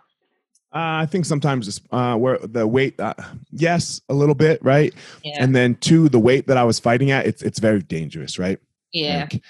[0.73, 3.13] Uh, I think sometimes it's, uh, where the weight, uh,
[3.51, 4.93] yes, a little bit, right?
[5.21, 5.43] Yeah.
[5.43, 8.57] And then two, the weight that I was fighting at, it's it's very dangerous, right?
[8.93, 9.27] yeah.
[9.31, 9.43] Like,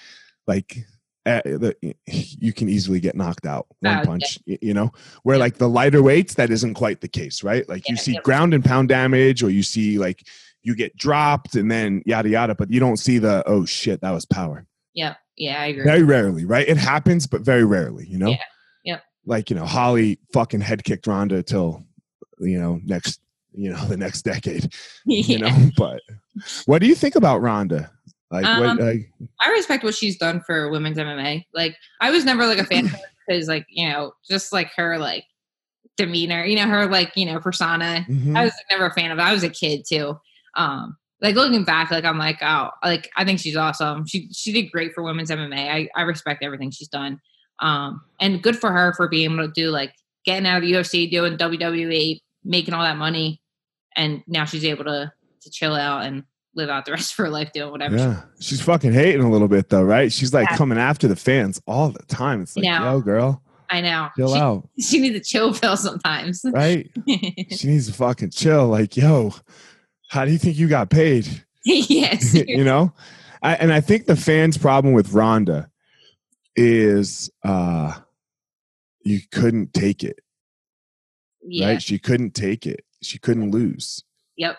[0.48, 0.86] like
[1.26, 1.76] uh, the,
[2.08, 4.04] you can easily get knocked out one Oh, yeah.
[4.06, 4.92] punch, y- you know.
[5.24, 5.42] Where Yeah.
[5.42, 7.68] like the lighter weights, that isn't quite the case, right?
[7.70, 8.22] Like you see yeah.
[8.24, 10.24] ground and pound damage, or you see like
[10.64, 14.12] you get dropped and then yada yada, but you don't see the oh shit, that
[14.12, 14.66] was power.
[14.94, 15.16] Yeah.
[15.38, 15.62] Yeah.
[15.62, 15.84] I agree.
[15.84, 16.68] Very rarely, right?
[16.68, 18.30] It happens, but very rarely, you know.
[18.30, 18.38] Yeah,
[18.84, 19.04] yep.
[19.26, 21.86] Like you know, Holly fucking head kicked Ronda till
[22.40, 23.20] you know next,
[23.54, 24.74] you know, the next decade,
[25.06, 25.24] yeah.
[25.24, 25.70] you know.
[25.78, 26.02] But
[26.66, 27.92] what do you think about Ronda?
[28.32, 28.78] Like, Um,
[29.39, 31.46] I respect what she's done for women's MMA.
[31.54, 32.89] Like I was never like a fan
[33.28, 35.26] because like, you know, just like her like
[35.98, 38.06] demeanor, you know, her like, you know, persona.
[38.10, 38.36] mhm.
[38.38, 39.22] I was never a fan of it.
[39.22, 40.17] I was a kid too.
[40.56, 44.08] Um like looking back, like I'm like, oh, like I think she's awesome.
[44.08, 45.70] She she did great for women's MMA.
[45.70, 47.20] I, I respect everything she's done.
[47.60, 49.94] Um and good for her for being able to do like
[50.26, 53.41] getting out of the UFC, doing WWE, making all that money,
[53.96, 56.24] and now she's able to to chill out and
[56.56, 59.30] live out the rest of her life doing whatever she Yeah, she's fucking hating a
[59.30, 60.12] little bit though, right?
[60.12, 60.58] She's like Yeah.
[60.58, 62.42] coming after the fans all the time.
[62.42, 62.84] It's like, Yeah.
[62.92, 64.10] yo, girl, I know.
[64.18, 66.42] chill she, out, she needs a chill pill sometimes.
[66.54, 66.90] right?
[67.08, 68.68] she needs to fucking chill.
[68.68, 69.34] Like, yo,
[70.10, 71.28] how do you think you got paid?
[71.64, 72.34] yes.
[72.34, 72.94] you know,
[73.44, 75.70] I, and I think the fans' problem with Ronda
[76.56, 77.94] is uh
[79.04, 80.20] you couldn't take it,
[81.44, 81.68] Yeah.
[81.70, 81.82] right?
[81.82, 82.84] She couldn't take it.
[83.02, 84.04] She couldn't lose,
[84.38, 84.58] Yep.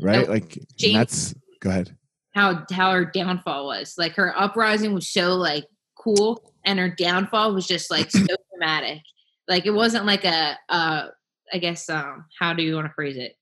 [0.00, 0.28] Right?
[0.28, 0.58] Like
[0.92, 1.96] that's go ahead.
[2.34, 3.94] How how her downfall was.
[3.96, 5.64] Like her uprising was so like
[5.96, 9.00] cool and her downfall was just like so dramatic.
[9.48, 11.08] Like it wasn't like a uh
[11.52, 13.36] I guess um how do you want to phrase it?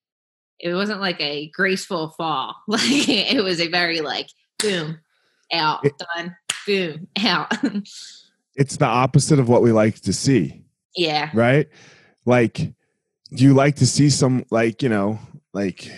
[0.61, 2.57] It wasn't like a graceful fall.
[2.69, 4.99] Like it was a very like boom,
[5.53, 6.37] out, It- done,
[6.67, 7.53] boom, out.
[8.55, 10.62] It's the opposite of what we like to see.
[10.95, 11.31] yeah.
[11.33, 11.69] right?
[12.27, 15.19] Like, do you like to see some, like, you know,
[15.55, 15.91] like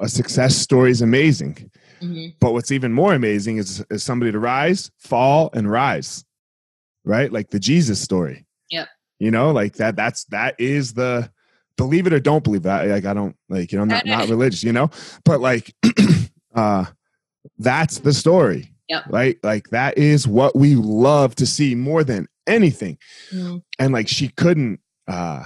[0.00, 1.70] a success story is amazing.
[2.00, 6.24] hmm But what's even more amazing is, is somebody to rise, fall, and rise,
[7.04, 7.32] right?
[7.32, 8.46] Like the Jesus story.
[8.70, 8.88] Yep.
[9.18, 11.30] You know, like that, that's, that is the,
[11.76, 12.86] believe it or don't believe that.
[12.88, 14.90] Like, I don't, like, you know, I'm not, not religious, you know,
[15.24, 15.74] but like,
[16.54, 16.84] uh,
[17.58, 18.72] that's the story.
[18.88, 19.04] Yep.
[19.08, 19.38] Right.
[19.42, 22.96] Like, that is what we love to see more than anything
[23.32, 23.60] Mhm.
[23.80, 24.78] and like she couldn't
[25.08, 25.42] uh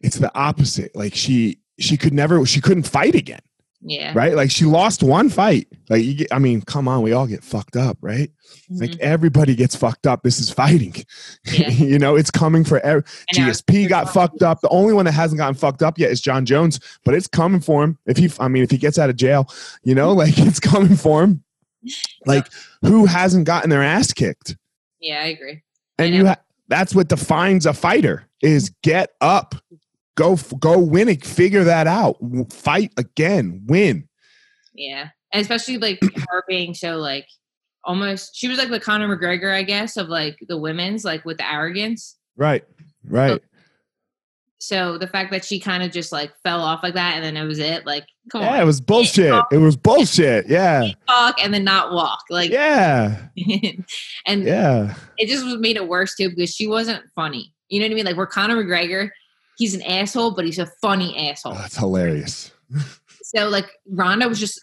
[0.00, 3.40] it's the opposite like she she could never she couldn't fight again
[3.82, 4.12] Yeah.
[4.14, 4.34] right?
[4.34, 5.66] Like she lost one fight.
[5.90, 8.30] Like you get i mean come on we all get fucked up right?
[8.70, 8.98] Like Mhm.
[9.00, 10.22] everybody gets fucked up.
[10.22, 10.94] This is fighting.
[11.46, 11.68] Yeah.
[11.92, 14.60] you know it's coming for every I gsp got fucked up.
[14.60, 17.60] The only one that hasn't gotten fucked up yet is jon jones but it's coming
[17.60, 17.98] for him.
[18.06, 19.48] If he i mean if he gets out of jail
[19.82, 21.42] you know like it's coming for him.
[22.26, 22.46] Like
[22.82, 24.56] who hasn't gotten their ass kicked?
[25.00, 25.62] Yeah, I agree.
[25.98, 26.16] And know.
[26.18, 29.56] you ha- that's what defines a fighter is get up
[30.16, 31.24] go go win it.
[31.24, 32.16] Figure that out.
[32.50, 33.62] Fight again.
[33.66, 34.08] Win.
[34.74, 35.08] Yeah.
[35.32, 37.26] And especially like her being so like
[37.84, 41.38] almost she was like the Conor McGregor, I guess, of like the women's, like with
[41.38, 42.16] the arrogance.
[42.36, 42.64] right.
[43.04, 43.42] Right.
[44.62, 47.36] So the fact that she kind of just like fell off like that and then
[47.36, 49.34] it was it, like come yeah it was bullshit.
[49.50, 50.48] It was bullshit.
[50.48, 50.92] Yeah.
[51.08, 52.20] Talk and then not walk.
[52.30, 53.26] Like yeah.
[54.26, 54.94] And yeah.
[55.18, 57.52] it just was made it worse too because she wasn't funny.
[57.70, 58.04] You know what I mean?
[58.04, 59.10] Like we're Conor McGregor,
[59.62, 61.52] he's an asshole, but he's a funny asshole.
[61.52, 62.50] oh, that's hilarious
[63.22, 64.60] So like Ronda was just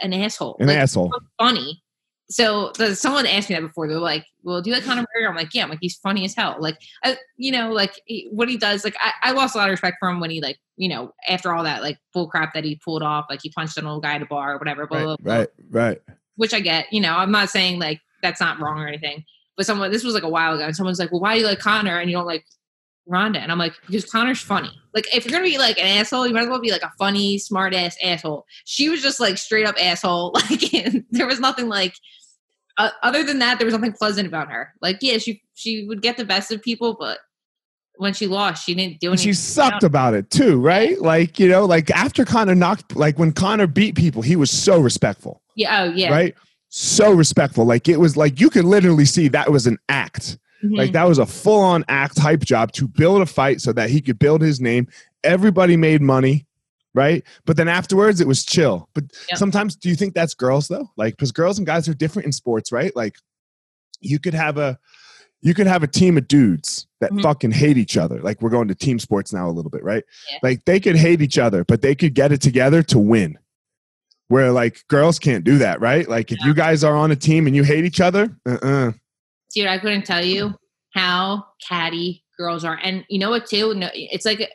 [0.00, 0.56] an asshole.
[0.60, 1.82] an like, asshole funny.
[2.28, 3.88] So the, someone asked me that before.
[3.88, 6.24] They're like, "Well, do you like Conor McGregor?" I'm like, "Yeah." I'm like, "He's funny
[6.24, 8.84] as hell." Like, I, you know, like he, what he does.
[8.84, 11.12] Like, I, I lost a lot of respect for him when he, like, you know,
[11.28, 13.26] after all that, like, bull crap that he pulled off.
[13.30, 14.88] Like, he punched an old guy at a bar or whatever.
[14.88, 16.00] Blah, right blah, blah, right right
[16.34, 16.92] Which I get.
[16.92, 19.24] You know, I'm not saying like that's not wrong or anything.
[19.56, 21.46] But someone, this was like a while ago, and someone's like, "Well, why do you
[21.46, 22.44] like Conor and you don't like
[23.06, 24.70] Ronda?" And I'm like, "Because Conor's funny.
[24.94, 26.92] Like, if you're gonna be like an asshole, you might as well be like a
[26.98, 30.34] funny, smart ass asshole." She was just like straight up asshole.
[30.50, 31.94] Like, there was nothing like
[32.78, 33.58] uh, other than that.
[33.58, 34.72] There was nothing pleasant about her.
[34.80, 37.18] Like, yeah, she she would get the best of people, but
[37.98, 41.00] when she lost, she didn't do And she sucked about it too, right?
[41.00, 44.78] Like, you know, like after Conor knocked, like when Conor beat people, he was so
[44.80, 45.82] respectful, Yeah.
[45.82, 46.10] Oh, yeah.
[46.10, 46.34] right?
[46.68, 47.64] So respectful.
[47.64, 50.38] Like it was like you could literally see that was an act.
[50.64, 50.76] Mhm.
[50.76, 53.90] Like that was a full on act hype job to build a fight so that
[53.90, 54.88] he could build his name.
[55.24, 56.46] Everybody made money,
[56.94, 57.22] right?
[57.44, 58.88] But then afterwards it was chill.
[58.94, 59.38] But Yep.
[59.38, 60.90] sometimes do you think that's girls though?
[60.96, 62.94] Like because girls and guys are different in sports, right?
[62.96, 63.16] Like
[64.00, 64.78] you could have a
[65.42, 67.22] you could have a team of dudes that Mhm.
[67.22, 68.20] fucking hate each other.
[68.20, 70.02] Like we're going to team sports now a little bit, right?
[70.32, 70.38] Yeah.
[70.42, 73.38] Like they could hate each other, but they could get it together to win.
[74.28, 76.08] Where like girls can't do that, right?
[76.08, 78.92] Like if you guys are on a team and you hate each other, uh-uh.
[79.56, 80.54] Dude, I couldn't tell you
[80.94, 82.78] how catty girls are.
[82.82, 83.74] And you know what too?
[83.74, 84.52] No, it's like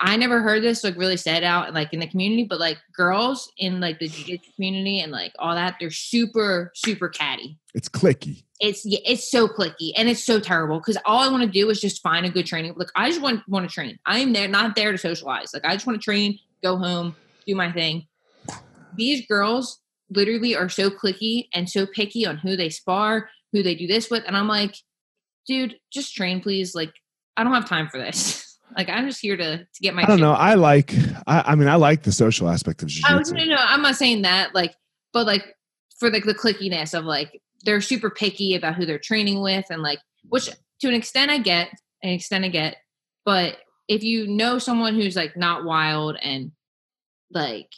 [0.00, 3.52] I never heard this like really said out like in the community, but like girls
[3.58, 7.58] in like the jiu-jitsu community and like all that, they're super, super catty.
[7.74, 8.44] It's clicky.
[8.60, 11.68] It's yeah, it's so clicky and it's so terrible because all I want to do
[11.68, 12.74] is just find a good training.
[12.76, 13.98] Like I just want want to train.
[14.06, 15.52] I am there not there to socialize.
[15.52, 17.14] Like I just want to train, go home,
[17.46, 18.06] do my thing.
[18.96, 19.80] These girls
[20.10, 24.10] literally are so clicky and so picky on who they spar, who they do this
[24.10, 24.74] with, and I'm like,
[25.46, 26.74] dude, just train, please.
[26.74, 26.92] Like
[27.36, 28.58] I don't have time for this.
[28.76, 30.02] like I'm just here to to get my.
[30.02, 30.32] I don't know.
[30.32, 30.92] I like.
[31.26, 33.34] I, I mean, I like the social aspect of Oh jiu-jitsu.
[33.34, 34.54] no, no, I'm not saying that.
[34.54, 34.74] Like,
[35.12, 35.54] but like
[35.98, 39.82] for like the clickiness of like they're super picky about who they're training with, and
[39.82, 40.48] like which
[40.80, 41.70] to an extent I get,
[42.02, 42.76] an extent I get.
[43.24, 46.52] But if you know someone who's like not wild and
[47.30, 47.70] like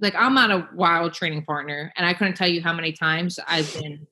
[0.00, 3.38] like I'm not a wild training partner, and I couldn't tell you how many times
[3.46, 4.06] I've been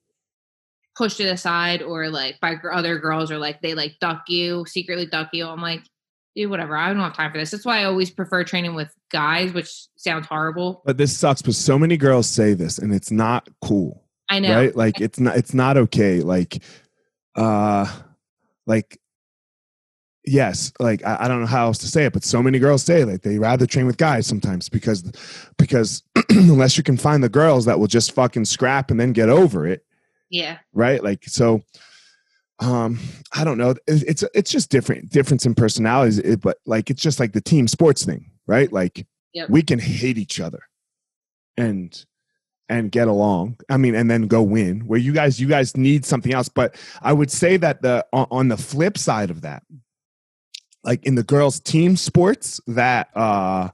[0.96, 4.64] pushed to the side or like by other girls or like they like duck you
[4.66, 5.82] secretly duck you i'm like
[6.36, 8.94] dude whatever i don't have time for this that's why i always prefer training with
[9.10, 11.42] guys which sounds horrible But this sucks.
[11.42, 14.76] But so many girls say this, and it's not cool, i know right?
[14.76, 15.36] Like it's not.
[15.36, 16.20] It's not okay.
[16.20, 16.62] Like,
[17.36, 17.90] uh,
[18.66, 19.00] like.
[20.26, 22.82] Yes, like I, I don't know how else to say it, but so many girls
[22.82, 25.02] say like they rather train with guys sometimes because
[25.58, 29.28] because unless you can find the girls that will just fucking scrap and then get
[29.28, 29.84] over it,
[30.30, 30.58] yeah.
[30.72, 31.02] Right?
[31.04, 31.62] Like so
[32.60, 32.98] um
[33.34, 33.70] i don't know.
[33.70, 37.40] It- it's it's just different difference in personalities it, but like it's just like the
[37.40, 38.72] team sports thing right?
[38.72, 39.50] Like Yep.
[39.50, 40.60] we can hate each other
[41.56, 42.04] and
[42.68, 43.58] and get along.
[43.68, 46.48] I mean and then go win where you guys you guys need something else.
[46.48, 49.62] But i would say that the on, on the flip side of that
[50.84, 53.68] like in the girls team sports that uh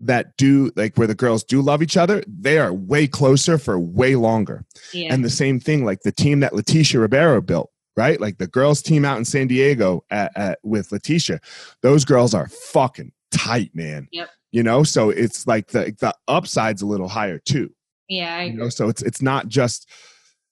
[0.00, 3.78] that do like where the girls do love each other they are way closer for
[3.78, 8.20] way longer yeah and the same thing, like the team that Leticia Ribeiro built, right?
[8.20, 11.38] Like the girls' team out in San Diego at, at, with Leticia,
[11.82, 14.08] those girls are fucking tight, man.
[14.12, 14.28] Yep.
[14.52, 17.72] You know, so it's like the the upside's a little higher too.
[18.08, 19.88] yeah You know, so it's it's not just.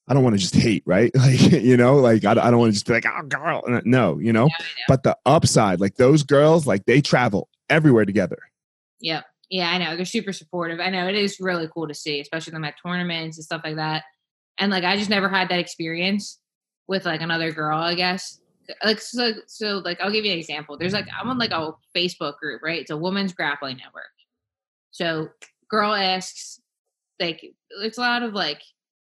[0.08, 1.12] I don't want to just hate, right?
[1.16, 3.80] Like you know, like I, I don't want to just be like, oh, girl, uh,
[3.84, 4.46] no, you know.
[4.46, 4.84] Yeah, know.
[4.88, 8.38] But the upside, like those girls, like they travel everywhere together.
[9.00, 9.24] Yep.
[9.50, 9.96] Yeah, I know.
[9.96, 10.80] They're super supportive.
[10.80, 13.76] I know it is really cool to see, especially them at tournaments and stuff like
[13.76, 14.04] that.
[14.58, 16.38] And like I just never had that experience
[16.88, 18.40] with like another girl, I guess.
[18.82, 20.78] Like so so like I'll give you an example.
[20.78, 22.80] There's like I'm on like a Facebook group, right?
[22.80, 24.04] It's a women's grappling network.
[24.90, 25.28] So
[25.68, 26.60] girl asks
[27.20, 27.44] like
[27.82, 28.62] it's a lot of like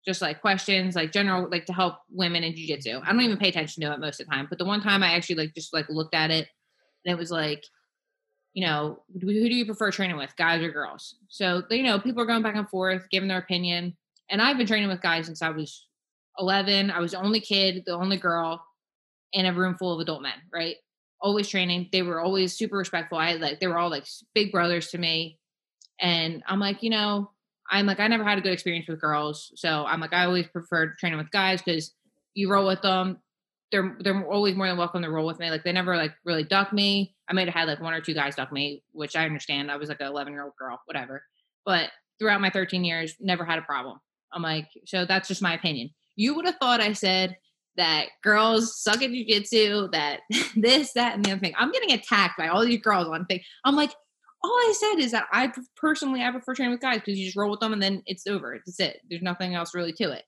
[0.08, 3.02] just like questions, like general like to help women in jiu-jitsu.
[3.04, 4.48] I don't even pay attention to it most of the time.
[4.50, 6.48] But the one time I actually like just like looked at it
[7.06, 7.63] and it was like
[8.58, 11.17] you know, who do you prefer training with, guys or girls?
[11.30, 13.96] So, you know, people are going back and forth, giving their opinion.
[14.32, 15.86] And I've been training with guys since I was
[16.39, 16.89] 11.
[16.89, 18.65] I was the only kid, the only girl
[19.32, 20.76] in a room full of adult men, right?
[21.22, 21.89] Always training.
[21.91, 23.20] They were always super respectful.
[23.20, 25.38] I like, they were all like big brothers to me.
[26.02, 27.30] And I'm like, you know,
[27.70, 29.52] I'm like, I never had a good experience with girls.
[29.56, 31.94] So I'm like, I always preferred training with guys because
[32.34, 33.18] you roll with them.
[33.72, 35.50] They're they're always more than welcome to roll with me.
[35.50, 37.16] Like they never like really duck me.
[37.28, 39.70] I might have had like one or two guys duck me, which I understand.
[39.70, 41.24] I was like an 11 year old girl, whatever.
[41.66, 44.00] But throughout my 13 years, never had a problem.
[44.32, 45.90] I'm like, so that's just my opinion.
[46.16, 47.36] You would have thought I said
[47.76, 50.22] that girls suck at jujitsu, that
[50.56, 51.54] this, that, and the other thing.
[51.58, 53.42] I'm getting attacked by all these girls on thing.
[53.64, 53.92] I'm like,
[54.48, 57.38] all I said is that I personally I prefer training with guys because you just
[57.38, 58.60] roll with them and then it's over.
[58.65, 59.02] That's it.
[59.10, 60.24] There's nothing else really to it.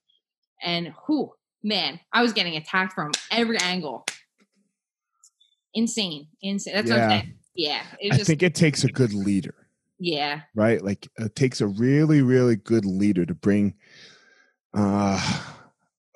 [0.62, 1.32] And who,
[1.62, 4.04] man, I was getting attacked from every angle.
[5.74, 6.74] Insane, insane.
[6.74, 7.04] That's what Yeah.
[7.04, 7.34] I'm saying.
[7.54, 9.54] Yeah, I just think it takes a good leader.
[9.98, 10.82] yeah, right?
[10.82, 13.74] Like it takes a really, really good leader to bring,
[14.72, 15.20] uh,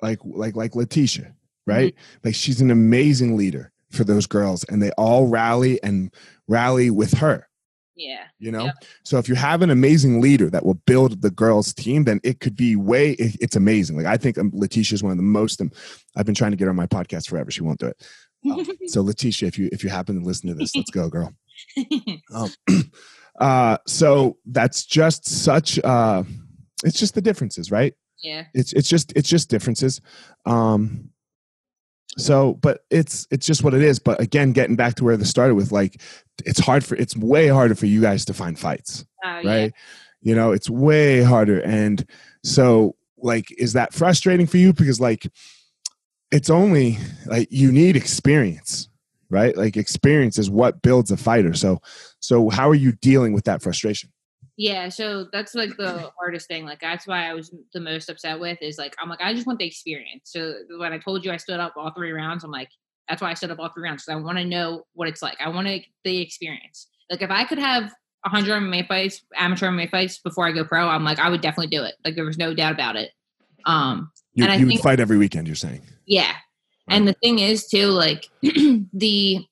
[0.01, 1.33] like like like Leticia,
[1.67, 1.93] right?
[2.23, 6.11] Like she's an amazing leader for those girls, and they all rally and
[6.47, 7.47] rally with her.
[7.97, 8.75] Yeah, You know, Yep.
[9.03, 12.41] so if you have an amazing leader that will build the girls' team, then it
[12.41, 13.11] could be way.
[13.11, 13.95] It, it's amazing.
[13.95, 15.61] Like I think um, Leticia is one of the most.
[15.61, 15.71] Um,
[16.17, 17.51] I've been trying to get her on my podcast forever.
[17.51, 18.05] She won't do it,
[18.47, 21.33] Oh, so Leticia, if you if you happen to listen to this, let's go, girl.
[22.33, 22.49] Um,
[23.39, 25.79] uh, so that's just such.
[25.83, 26.23] Uh,
[26.83, 27.93] it's just the differences, right?
[28.21, 28.43] yeah.
[28.53, 30.01] It's it's just it's just differences.
[30.45, 31.11] Um,
[32.17, 33.99] so, but it's it's just what it is.
[33.99, 36.01] But again, getting back to where this started with, like,
[36.45, 39.49] it's hard for it's way harder for you guys to find fights, Oh, yeah.
[39.49, 39.73] right?
[40.21, 42.05] You know, it's way harder, and
[42.43, 44.73] so like, is that frustrating for you?
[44.73, 45.27] Because like,
[46.31, 48.89] it's only like you need experience,
[49.29, 49.55] right?
[49.55, 51.53] Like, experience is what builds a fighter.
[51.53, 51.79] So,
[52.19, 54.11] so how are you dealing with that frustration?
[54.57, 56.65] Yeah, so that's like the hardest thing.
[56.65, 59.45] Like that's why I was the most upset with is like I'm like I just
[59.45, 60.31] want the experience.
[60.31, 62.69] So when I told you I stood up all three rounds, I'm like
[63.09, 65.21] that's why I set up all three rounds because I want to know what it's
[65.21, 65.37] like.
[65.39, 66.87] I want to the experience.
[67.09, 67.83] Like if I could have
[68.21, 71.75] 100 MMA fights, amateur MMA fights before I go pro, I'm like I would definitely
[71.75, 71.95] do it.
[72.03, 73.11] Like there was no doubt about it.
[73.65, 75.47] Um, You, And I you would think- fight every weekend.
[75.47, 76.33] You're saying, yeah.
[76.87, 79.45] And the thing is too, like the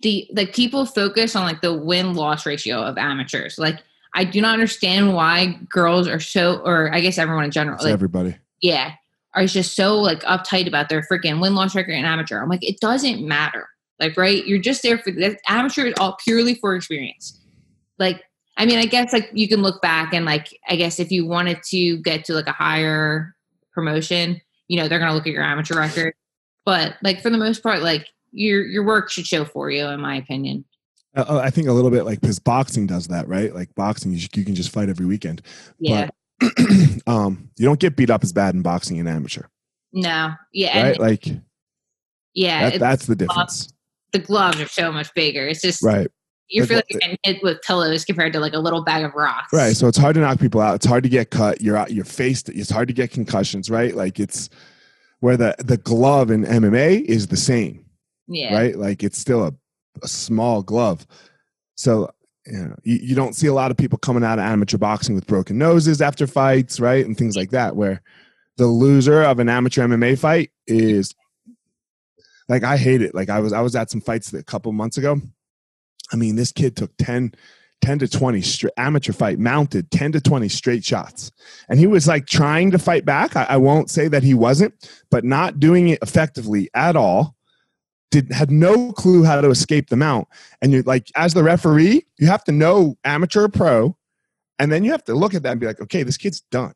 [0.00, 3.58] the like people focus on like the win loss ratio of amateurs.
[3.58, 3.78] Like
[4.14, 7.92] I do not understand why girls are so or I guess everyone in general, like
[7.92, 8.36] everybody.
[8.60, 8.92] yeah,
[9.34, 12.40] are just so like uptight about their freaking win loss record and amateur.
[12.40, 13.68] I'm like, it doesn't matter.
[13.98, 14.44] Like, right?
[14.46, 17.40] You're just there for the amateur is all purely for experience.
[17.98, 18.22] Like,
[18.56, 21.26] I mean, I guess like you can look back and like I guess if you
[21.26, 23.34] wanted to get to like a higher
[23.72, 26.14] promotion, you know, they're gonna look at your amateur record.
[26.64, 30.00] But like for the most part, like your your work should show for you, in
[30.00, 30.64] my opinion.
[31.16, 33.54] Uh, uh, I think a little bit like because boxing does that, right?
[33.54, 35.42] Like boxing, you, you can just fight every weekend.
[35.78, 36.06] Yeah.
[36.06, 36.14] But
[37.06, 39.42] um, you don't get beat up as bad in boxing in amateur,
[39.92, 40.32] no.
[40.52, 40.82] Yeah.
[40.82, 40.90] right?
[40.96, 41.26] And Like
[42.34, 42.70] yeah.
[42.70, 43.72] that, that's the difference,
[44.12, 45.46] the gloves are so much bigger.
[45.46, 46.08] It's just right?
[46.48, 49.14] You feel like you're getting hit with pillows compared to like a little bag of
[49.14, 49.50] rocks.
[49.54, 49.74] Right.
[49.74, 50.74] So it's hard to knock people out.
[50.74, 51.62] It's hard to get cut.
[51.62, 51.92] You're out.
[51.92, 52.50] You're faced.
[52.50, 53.94] It's hard to get concussions, right?
[53.94, 54.50] Like it's
[55.20, 57.86] where the the glove in MMA is the same,
[58.28, 58.54] Yeah.
[58.54, 58.76] right?
[58.76, 59.54] Like it's still a,
[60.02, 61.06] a small glove.
[61.76, 62.10] So
[62.46, 65.14] you know you, you don't see a lot of people coming out of amateur boxing
[65.14, 67.76] with broken noses after fights, right, and things like that.
[67.76, 68.02] Where
[68.56, 71.14] the loser of an amateur MMA fight is
[72.48, 73.14] like I hate it.
[73.14, 75.20] Like I was I was at some fights a couple months ago.
[76.12, 77.32] I mean, this kid took 10,
[77.80, 81.32] 10 to 20 straight amateur fight, mounted 10 to 20 straight shots.
[81.68, 83.34] And he was like trying to fight back.
[83.34, 84.74] I, I won't say that he wasn't,
[85.10, 87.34] but not doing it effectively at all.
[88.12, 90.28] Did had no clue how to escape the mount.
[90.60, 93.96] And you're like, as the referee, you have to know amateur or pro,
[94.60, 96.74] and then you have to look at that and be like, okay, this kid's done.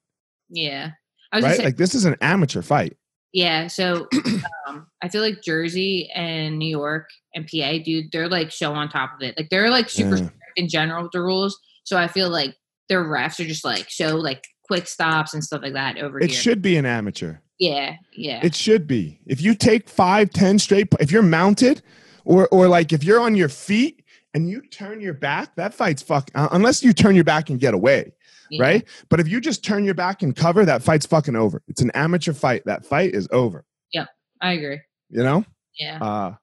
[0.49, 0.91] Yeah.
[1.33, 1.57] I was Right?
[1.57, 2.97] saying, Like this is an amateur fight.
[3.33, 3.67] yeah.
[3.69, 4.09] So
[4.67, 8.89] um, I feel like Jersey and New York and PA, dude, they're like so on
[8.89, 9.37] top of it.
[9.37, 10.25] Like they're like super Yeah.
[10.29, 11.59] strict in general with the rules.
[11.85, 12.57] So I feel like
[12.89, 16.31] their refs are just like so like quick stops and stuff like that over It
[16.31, 16.41] here.
[16.41, 17.37] should be an amateur.
[17.59, 17.97] Yeah.
[18.13, 18.41] Yeah.
[18.43, 19.21] It should be.
[19.27, 21.83] If you take five, ten straight, if you're mounted,
[22.25, 24.03] or or like if you're on your feet
[24.35, 26.31] and you turn your back, that fight's fuck.
[26.35, 28.13] Uh, unless you turn your back and get away,
[28.51, 28.63] yeah.
[28.63, 28.85] right?
[29.09, 31.63] But if you just turn your back and cover, that fight's fucking over.
[31.69, 32.63] It's an amateur fight.
[32.67, 33.65] That fight is over.
[33.93, 34.09] Yep.
[34.43, 34.81] I agree.
[35.09, 35.45] You know,
[35.79, 35.99] Yeah.
[36.03, 36.35] uh,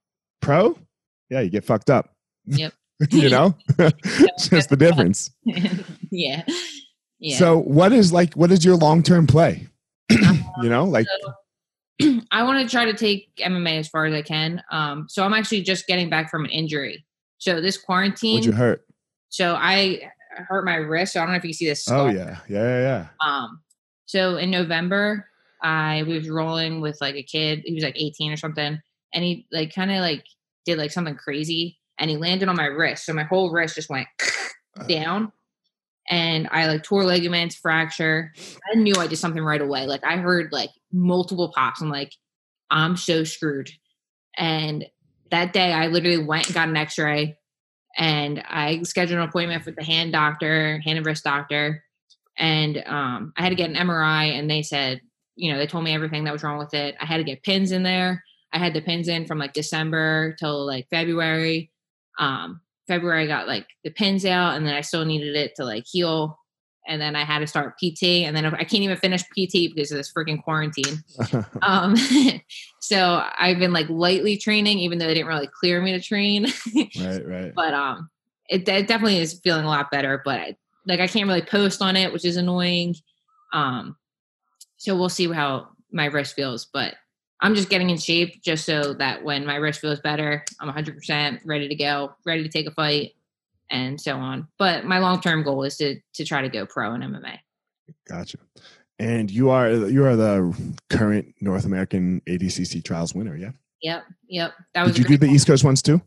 [0.41, 0.79] pro,
[1.29, 2.15] yeah, you get fucked up.
[2.45, 2.73] Yep.
[3.11, 5.31] you know, it's just the difference.
[6.11, 6.43] yeah.
[7.19, 7.37] Yeah.
[7.37, 8.33] So, what is like?
[8.33, 9.67] What is your long term play?
[10.61, 11.07] you know, like
[12.01, 14.61] So, I want to try to take MMA as far as I can.
[14.71, 17.05] Um, so I'm actually just getting back from an injury.
[17.37, 18.85] So this quarantine, would you hurt?
[19.29, 21.13] so I hurt my wrist.
[21.13, 21.87] So I don't know if you can see this.
[21.89, 22.11] Oh scar.
[22.13, 23.61] yeah, yeah, yeah, Um,
[24.05, 25.27] so in November,
[25.61, 27.63] I was rolling with like a kid.
[27.65, 28.81] He was like 18 or something,
[29.13, 30.25] and he like kind of like
[30.65, 33.05] did like something crazy, and he landed on my wrist.
[33.05, 34.07] So my whole wrist just went
[34.87, 35.31] down,
[36.09, 38.33] and I like tore ligaments, fracture.
[38.71, 39.85] I knew I did something right away.
[39.85, 41.81] Like I heard like multiple pops.
[41.81, 42.13] I'm like,
[42.69, 43.69] I'm so screwed.
[44.37, 44.85] And
[45.31, 47.37] that day, I literally went and got an X-ray,
[47.97, 51.83] and I scheduled an appointment with the hand doctor, hand and wrist doctor,
[52.37, 54.37] and um, I had to get an MRI.
[54.37, 55.01] And they said,
[55.35, 56.95] you know, they told me everything that was wrong with it.
[56.99, 58.23] I had to get pins in there.
[58.51, 61.71] I had the pins in from like December till like February.
[62.19, 65.65] Um, February I got like the pins out, and then I still needed it to
[65.65, 66.39] like heal.
[66.85, 69.91] And then I had to start PT, and then I can't even finish PT because
[69.91, 71.03] of this freaking quarantine.
[71.61, 71.95] Um,
[72.81, 76.47] so I've been like lightly training, even though they didn't really clear me to train.
[76.99, 77.53] right, right.
[77.55, 78.09] but um,
[78.49, 80.21] it, it definitely is feeling a lot better.
[80.25, 82.95] But I, like I can't really post on it, which is annoying.
[83.53, 83.95] Um,
[84.75, 86.65] so we'll see how my wrist feels.
[86.65, 86.95] But
[87.43, 91.41] I'm just getting in shape just so that when my wrist feels better, I'm 100%
[91.43, 93.11] ready to go, ready to take a fight,
[93.69, 94.47] and so on.
[94.57, 97.37] But my long term goal is to to try to go pro in MMA.
[98.07, 98.37] Gotcha.
[98.97, 103.51] And you are you are the current North American ADCC trials winner, yeah?
[103.81, 104.53] Yep, yep.
[104.73, 106.01] That was Did you do the East Coast ones too?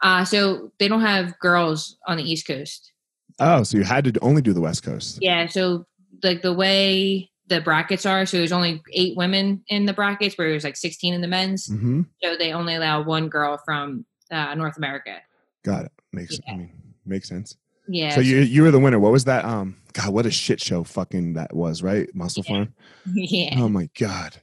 [0.00, 2.92] Uh, so they don't have girls on the East Coast.
[3.38, 5.18] Oh, so you had to only do the West Coast.
[5.20, 5.84] Yeah, so
[6.22, 10.48] like the way the brackets are, so there's only eight women in the brackets, where
[10.50, 11.66] there's like 16 in the men's.
[11.66, 15.16] hmm So they only allow one girl from uh, North America.
[15.64, 15.92] Got it.
[16.12, 16.52] Makes Yeah.
[16.52, 16.70] I mean
[17.06, 17.56] makes sense.
[17.88, 18.14] Yeah.
[18.14, 18.98] So you you were the winner.
[18.98, 19.44] What was that?
[19.44, 22.08] Um, God, what a shit show fucking that was, right?
[22.14, 22.54] Muscle Yeah.
[22.54, 22.74] Farm.
[23.14, 23.54] yeah.
[23.58, 24.36] Oh my God.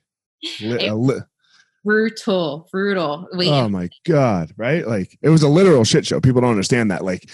[0.61, 1.19] Li- It- li-
[1.83, 3.27] brutal, brutal.
[3.33, 4.87] Oh my God, right?
[4.87, 6.19] Like it was a literal shit show.
[6.19, 7.03] People don't understand that.
[7.03, 7.29] Like,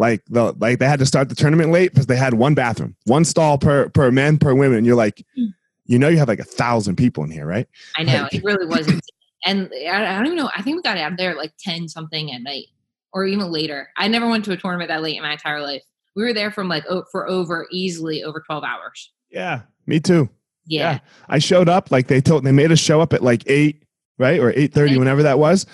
[0.00, 2.96] like the like they had to start the tournament late because they had one bathroom,
[3.04, 4.84] one stall per per men per women.
[4.84, 5.54] You're like, Mm.
[5.84, 7.68] you know, you have like a thousand people in here, right?
[7.96, 9.02] I know like- it really wasn't.
[9.46, 10.50] And I, I don't even know.
[10.56, 12.66] I think we got out of there at like 10 something at night
[13.14, 13.88] or even later.
[13.96, 15.82] I never went to a tournament that late in my entire life.
[16.16, 19.12] We were there from like for over easily over 12 hours.
[19.30, 20.28] Yeah, me too.
[20.66, 20.98] Yeah.
[21.28, 23.82] I showed up like they told they made us show up at like eight,
[24.18, 24.38] right?
[24.40, 25.66] Or eight thirty, whenever that was.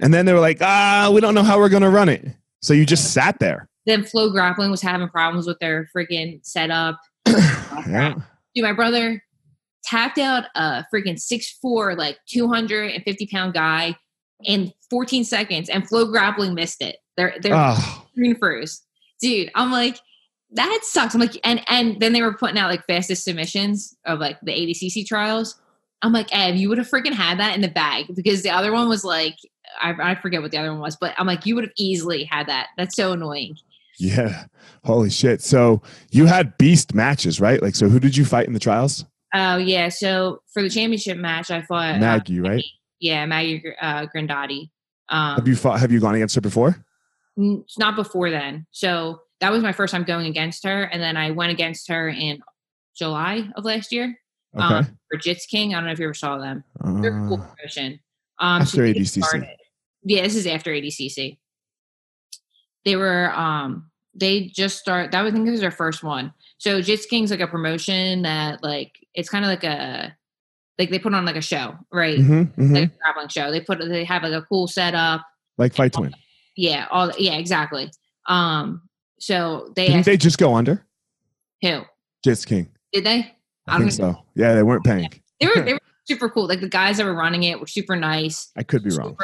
[0.00, 2.26] And then they were like, ah, we don't know how we're gonna run it.
[2.60, 3.68] So you just sat there.
[3.86, 6.98] Then Flow Grappling was having problems with their freaking setup.
[7.88, 8.14] Yeah.
[8.54, 9.20] Dude, my brother
[9.82, 13.96] tapped out a freaking 6'4, like 250 pound guy
[14.44, 16.96] in 14 seconds, and Flow Grappling missed it.
[17.16, 18.86] They're they're Oh, screen first.
[19.20, 19.98] Dude, I'm like,
[20.52, 21.14] that sucks.
[21.14, 24.52] I'm like, and and then they were putting out like fastest submissions of like the
[24.52, 25.60] ADCC trials.
[26.02, 28.72] I'm like, Ev, you would have freaking had that in the bag because the other
[28.72, 29.36] one was like,
[29.80, 32.24] I, I forget what the other one was, but I'm like, you would have easily
[32.24, 32.68] had that.
[32.76, 33.56] That's so annoying.
[33.98, 34.44] Yeah.
[34.84, 35.42] Holy shit.
[35.42, 37.62] So you had beast matches, right?
[37.62, 39.04] Like, so who did you fight in the trials?
[39.34, 39.88] Oh yeah.
[39.88, 42.64] So for the championship match, I fought uh, Maggie, right?
[43.00, 44.70] yeah, Maggie uh, Grindatti.
[45.08, 46.84] Um, Have you fought have you gone against her before?
[47.38, 48.66] n- not before then.
[48.70, 52.08] So that was my first time going against her, and then I went against her
[52.08, 52.40] in
[52.96, 54.18] July of last year.
[54.54, 54.64] Okay.
[54.64, 55.74] um, for Jits King.
[55.74, 56.62] I don't know if you ever saw them.
[57.00, 58.00] They're cool Uh, promotion.
[58.38, 59.22] Um, after they ADCC.
[59.24, 59.48] started-
[60.04, 61.38] Yeah, this is after ADCC.
[62.84, 66.32] They were um they just start that was I think it was their first one.
[66.58, 70.16] So Jits King's like a promotion that like it's kind of like a
[70.78, 72.18] like they put on like a show, right?
[72.18, 72.74] mhm, mhm.
[72.74, 73.50] Like a traveling show.
[73.50, 75.22] They put they have like a cool setup.
[75.58, 76.14] Like fight to win.
[76.56, 77.90] Yeah, all yeah, exactly.
[78.28, 78.82] Um
[79.18, 80.84] so they Didn't they just go under?
[81.62, 81.82] who?
[82.26, 82.68] Jits King.
[82.92, 83.32] Did they?
[83.68, 84.12] I, don't think know.
[84.14, 84.22] so.
[84.34, 85.10] Yeah, they weren't paying.
[85.40, 86.48] They were they were super cool.
[86.48, 88.50] Like the guys that were running it were super nice.
[88.56, 89.16] I could be wrong.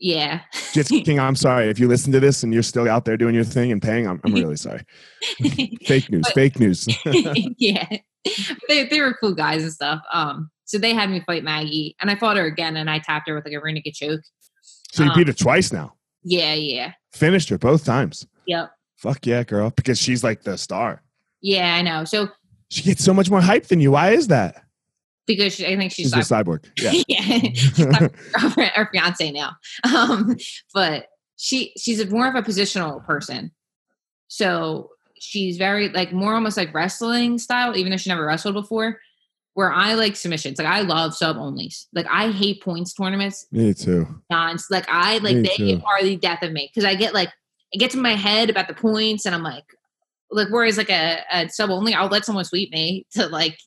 [0.00, 0.40] Yeah.
[0.52, 1.68] Jits King, I'm sorry.
[1.68, 4.06] If you listen to this and you're still out there doing your thing and paying,
[4.06, 4.82] I'm, I'm really sorry.
[5.84, 6.86] Fake news, But- fake news.
[7.58, 7.86] yeah.
[8.68, 10.00] They they were cool guys and stuff.
[10.12, 13.28] Um so they had me fight Maggie and I fought her again and I tapped
[13.28, 14.20] her with like a renegade choke.
[14.62, 15.94] so you Um, beat her twice now.
[16.24, 16.92] Yeah, yeah.
[17.12, 18.26] Finished her both times.
[18.46, 18.70] Yep.
[18.96, 19.70] Fuck yeah, girl.
[19.70, 21.02] Because she's like the star.
[21.40, 22.04] Yeah, I know.
[22.04, 22.28] So
[22.70, 23.92] She gets so much more hype than you.
[23.92, 24.62] Why is that?
[25.28, 26.64] Because she, I think she's, She's just cyborg.
[26.78, 27.02] Yeah.
[27.06, 28.08] yeah.
[28.40, 29.52] girlfriend or fiance now.
[29.84, 30.36] Um,
[30.74, 31.06] but
[31.36, 33.52] she she's a more of a positional person.
[34.26, 38.98] So she's very like more almost like wrestling style, even though she never wrestled before.
[39.54, 41.86] Where I like submissions, like I love sub onlys.
[41.92, 43.46] Like I hate points tournaments.
[43.50, 44.06] Me too.
[44.30, 45.82] Non, like I like Me they too.
[45.84, 47.30] are the death of me because I get like
[47.72, 49.64] it gets in my head about the points, and I'm like,
[50.30, 53.58] like whereas like a, a sub only, I'll let someone sweep me to like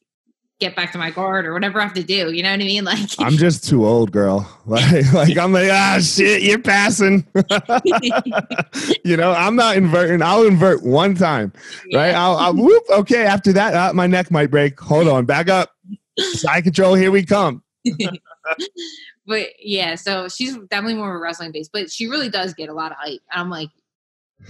[0.61, 2.31] get back to my guard or whatever I have to do.
[2.31, 2.85] You know what I mean?
[2.91, 4.47] Like I'm just too old, girl.
[4.67, 7.25] Like, like I'm like, ah, shit, you're passing.
[9.03, 10.21] you know, I'm not inverting.
[10.21, 11.51] I'll invert one time,
[11.93, 12.13] right?
[12.13, 12.83] I'll, I'll whoop.
[12.89, 14.79] Okay, after that, uh, my neck might break.
[14.79, 15.71] Hold on, back up.
[16.17, 16.93] Side control.
[16.93, 17.63] Here we come.
[19.25, 22.69] but yeah, so she's definitely more of a wrestling base, but she really does get
[22.69, 23.21] a lot of hype.
[23.31, 23.69] I'm like,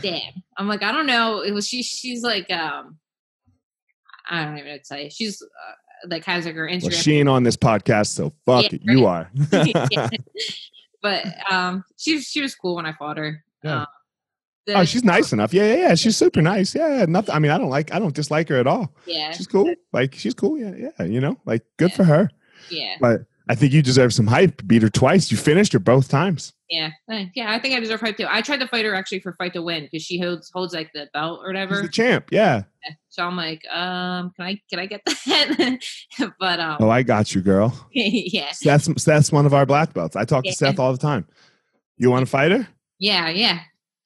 [0.02, 0.34] damn.
[0.58, 1.40] I'm like, I don't know.
[1.40, 1.84] It was she.
[1.84, 3.00] She's like, um,
[4.30, 5.10] I don't even know what to say.
[5.10, 5.74] She's uh,
[6.08, 6.84] like has like her Instagram.
[6.84, 8.82] Well, she ain't on this podcast, so fuck Yeah, it.
[8.84, 9.30] You are.
[9.92, 10.10] Yeah.
[11.02, 13.44] but um, she she was cool when I fought her.
[13.64, 13.82] Yeah.
[13.82, 13.88] Um,
[14.68, 15.54] the- oh, she's nice enough.
[15.54, 15.96] Yeah, yeah, yeah.
[15.96, 16.76] She's super nice.
[16.76, 17.34] Yeah, yeah, nothing.
[17.34, 17.94] I mean, I don't like.
[17.94, 18.94] I don't dislike her at all.
[19.06, 19.74] yeah, She's cool.
[19.92, 20.58] Like she's cool.
[20.58, 21.06] Yeah, yeah.
[21.06, 21.96] You know, like good Yeah.
[21.98, 22.30] for her.
[22.70, 24.62] yeah, But I think you deserve some hype.
[24.68, 25.32] Beat her twice.
[25.32, 26.54] You finished her both times.
[26.72, 26.90] Yeah,
[27.36, 27.52] yeah.
[27.52, 28.26] I think I deserve hype too.
[28.30, 30.90] I tried to fight her actually for fight to win because she holds holds like
[30.94, 31.82] the belt or She's whatever.
[31.84, 32.30] the champ.
[32.32, 32.64] Yeah.
[33.10, 35.80] So I'm like, um, can I can I get that?
[36.40, 37.74] but um, Oh, I got you, girl.
[37.94, 40.16] yeah, Seth's, Seth's one of our black belts.
[40.16, 40.56] I talk to Yeah.
[40.56, 41.28] Seth all the time.
[41.98, 42.68] You want to fight her?
[43.00, 43.60] yeah, yeah.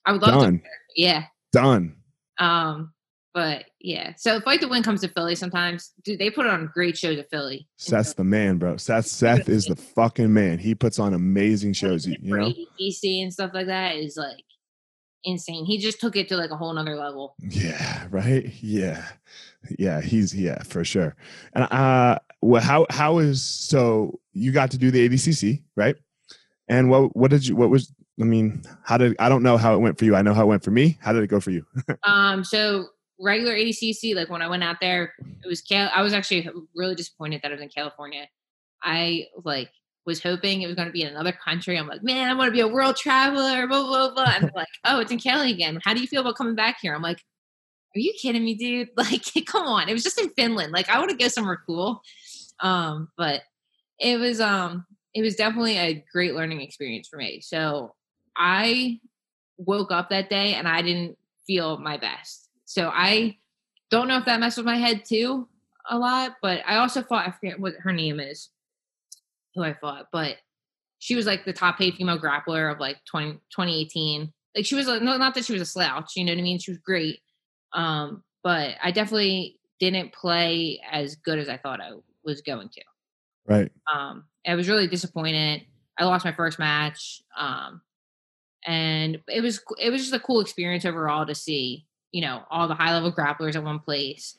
[0.05, 0.59] I would love Done.
[0.59, 0.63] to.
[0.95, 1.23] Yeah.
[1.53, 1.95] Done.
[2.39, 2.91] Um,
[3.35, 4.13] but yeah.
[4.15, 5.91] So fight the win comes to Philly sometimes.
[6.05, 7.67] Dude, they put on great shows at Philly.
[7.75, 8.77] Seth's the man, bro.
[8.77, 10.57] Seth Seth is the fucking man.
[10.57, 12.07] He puts on amazing shows.
[12.07, 12.49] You, know.
[12.79, 14.41] ADCC and stuff like that is like
[15.25, 15.65] insane.
[15.65, 17.35] He just took it to like a whole nother level.
[17.41, 18.07] Yeah.
[18.09, 18.53] Right.
[18.61, 19.05] Yeah.
[19.77, 19.99] Yeah.
[19.99, 21.17] He's yeah for sure.
[21.53, 25.97] And uh, well, how how is so you got to do the ADCC right?
[26.69, 29.75] And what what did you what was I mean, how did I don't know how
[29.75, 30.15] it went for you.
[30.15, 30.97] I know how it went for me.
[31.01, 31.65] How did it go for you?
[32.03, 32.87] um, so
[33.19, 35.13] regular ADCC, like when I went out there,
[35.43, 38.27] it was Cal- I was actually really disappointed that I was in California.
[38.83, 39.69] I like
[40.05, 41.77] was hoping it was going to be in another country.
[41.77, 44.33] I'm like, man, I want to be a world traveler, blah blah blah.
[44.35, 45.79] And like, oh, it's in Cali again.
[45.83, 46.93] How do you feel about coming back here?
[46.93, 47.21] I'm like,
[47.95, 48.89] are you kidding me, dude?
[48.97, 49.89] Like, come on.
[49.89, 50.73] It was just in Finland.
[50.73, 52.01] Like, I want to go somewhere cool.
[52.59, 53.41] Um, but
[53.99, 57.39] it was um it was definitely a great learning experience for me.
[57.41, 57.95] So
[58.35, 58.99] I
[59.57, 62.44] woke up that day and I didn't feel my best.
[62.65, 63.37] So I
[63.91, 65.47] don't know if that messed with my head too
[65.89, 68.49] a lot, but I also fought, I forget what her name is,
[69.53, 70.37] who I fought, but
[70.99, 74.33] she was like the top paid female grappler of like 20, 2018.
[74.55, 76.59] Like she was, no, not that she was a slouch, you know what I mean?
[76.59, 77.19] She was great.
[77.73, 81.91] Um, but I definitely didn't play as good as I thought I
[82.23, 82.81] was going to.
[83.47, 83.71] Right.
[83.93, 85.63] Um, I was really disappointed.
[85.99, 87.21] I lost my first match.
[87.37, 87.81] Um,
[88.65, 92.67] and it was it was just a cool experience overall to see you know all
[92.67, 94.37] the high level grapplers at one place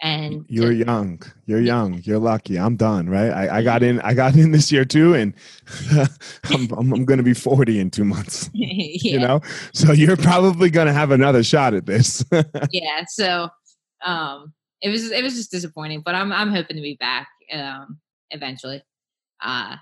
[0.00, 1.20] and you're to, young.
[1.46, 2.00] You're young.
[2.04, 2.56] You're lucky.
[2.56, 3.30] I'm done right?
[3.30, 5.34] I, I got in i got in this year too and
[6.44, 9.12] i'm, I'm, I'm gonna be 40 in two months yeah.
[9.12, 9.40] you know?
[9.72, 12.24] So you're probably gonna have another shot at this.
[12.70, 13.48] Yeah so
[14.04, 17.98] um it was it was just disappointing but i'm i'm hoping to be back um
[18.30, 18.82] eventually.
[19.42, 19.76] Uh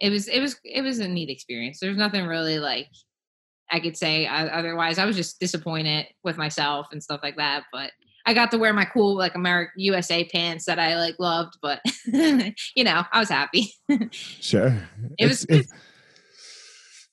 [0.00, 1.80] it was it was it was a neat experience.
[1.80, 2.88] There's nothing really like
[3.70, 4.98] I could say uh, otherwise.
[4.98, 7.64] I was just disappointed with myself and stuff like that.
[7.72, 7.92] But
[8.26, 11.54] I got to wear my cool like American USA pants that I like loved.
[11.62, 13.72] But you know, I was happy.
[14.10, 14.76] sure,
[15.18, 15.46] it was.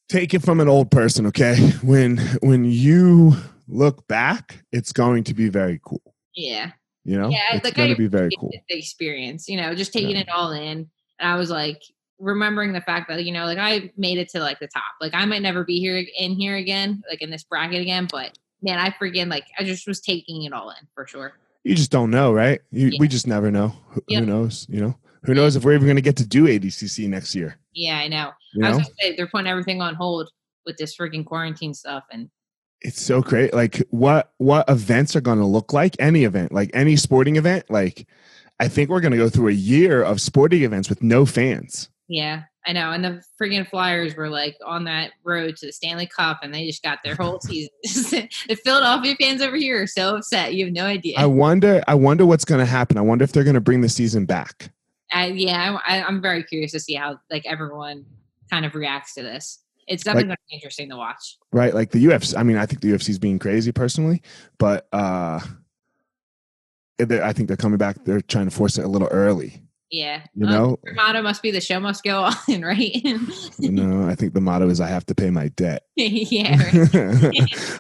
[0.08, 1.56] Take it from an old person, okay?
[1.82, 3.34] When when you
[3.68, 6.02] look back, it's going to be very cool.
[6.36, 6.72] Yeah.
[7.06, 8.52] You know, yeah, it's like going to be very cool.
[8.68, 10.22] The experience, you know, just taking yeah.
[10.22, 10.90] it all in.
[11.20, 11.80] And I was like,
[12.20, 14.84] remembering the fact that you know like i made it to like the top.
[15.02, 18.38] Like i might never be here in here again like in this bracket again but
[18.62, 21.34] man i freaking like i just was taking it all in for sure.
[21.64, 22.62] You just don't know right?
[22.72, 22.98] You, yeah.
[23.00, 23.70] we just never know.
[23.90, 24.20] Who, yep.
[24.22, 24.98] who, knows you know?
[25.24, 27.58] Who knows if we're even going to get to do adcc next year.
[27.74, 30.30] Yeah i know, you i was gonna say they're putting everything on hold
[30.66, 32.30] with this freaking quarantine stuff and
[32.82, 35.96] it's so great like what what events are going to look like?
[36.00, 37.70] Any event like any sporting event?
[37.70, 38.08] Like
[38.60, 41.90] i think we're going to go through a year of sporting events with no fans
[42.08, 42.92] yeah, I know.
[42.92, 46.66] And the friggin' Flyers were like on that road to the Stanley Cup, and they
[46.66, 47.70] just got their whole season.
[48.48, 50.54] the Philadelphia fans over here are so upset.
[50.54, 51.18] You have no idea.
[51.18, 51.84] I wonder.
[51.88, 52.98] I wonder what's going to happen.
[52.98, 54.72] I wonder if they're going to bring the season back.
[55.12, 58.06] I, yeah, I, I'm very curious to see how like everyone
[58.50, 59.60] kind of reacts to this.
[59.88, 61.38] It's definitely like, going to be interesting to watch.
[61.52, 62.36] Right, like the UFC.
[62.38, 64.22] I mean, I think the UFC is being crazy personally,
[64.58, 65.40] but uh
[67.00, 68.04] I think they're coming back.
[68.06, 69.62] They're trying to force it a little early.
[69.96, 70.24] Yeah.
[70.36, 72.94] You um, know, motto must be the show must go on, right?
[73.02, 75.84] you no, I think the motto is I have to pay my debt.
[75.96, 76.58] yeah.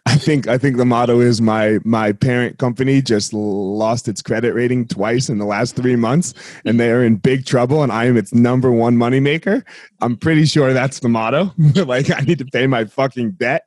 [0.05, 4.53] I think I think the motto is my my parent company just lost its credit
[4.53, 8.05] rating twice in the last three months, and they are in big trouble, and I
[8.05, 9.61] am its number one moneymaker.
[9.99, 11.53] I'm pretty sure that's the motto.
[11.85, 13.65] like I need to pay my fucking debt.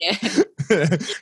[0.00, 0.18] yeah.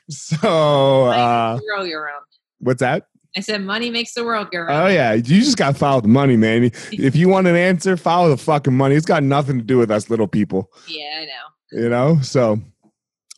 [0.08, 2.22] so uh, your own.
[2.60, 3.08] What's that?
[3.36, 4.84] I said money makes the world go round.
[4.84, 6.64] Oh yeah, you just got to follow the money, man.
[6.92, 8.94] if you want an answer, follow the fucking money.
[8.94, 10.70] It's got nothing to do with us little people.
[10.86, 11.82] Yeah, I know.
[11.82, 12.60] You know, so,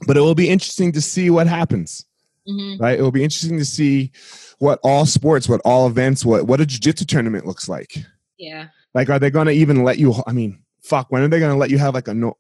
[0.07, 2.05] but it will be interesting to see what happens.
[2.49, 2.83] Mm-hmm.
[2.83, 4.11] Right, it will be interesting to see
[4.59, 7.97] what all sports, what all events, what what a jiu-jitsu tournament looks like.
[8.37, 8.69] Yeah.
[8.95, 10.15] Like, are they going to even let you?
[10.27, 12.37] I mean, fuck, when are they going to let you have like a no,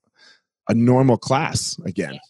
[0.68, 2.14] a normal class again?
[2.14, 2.20] Yeah.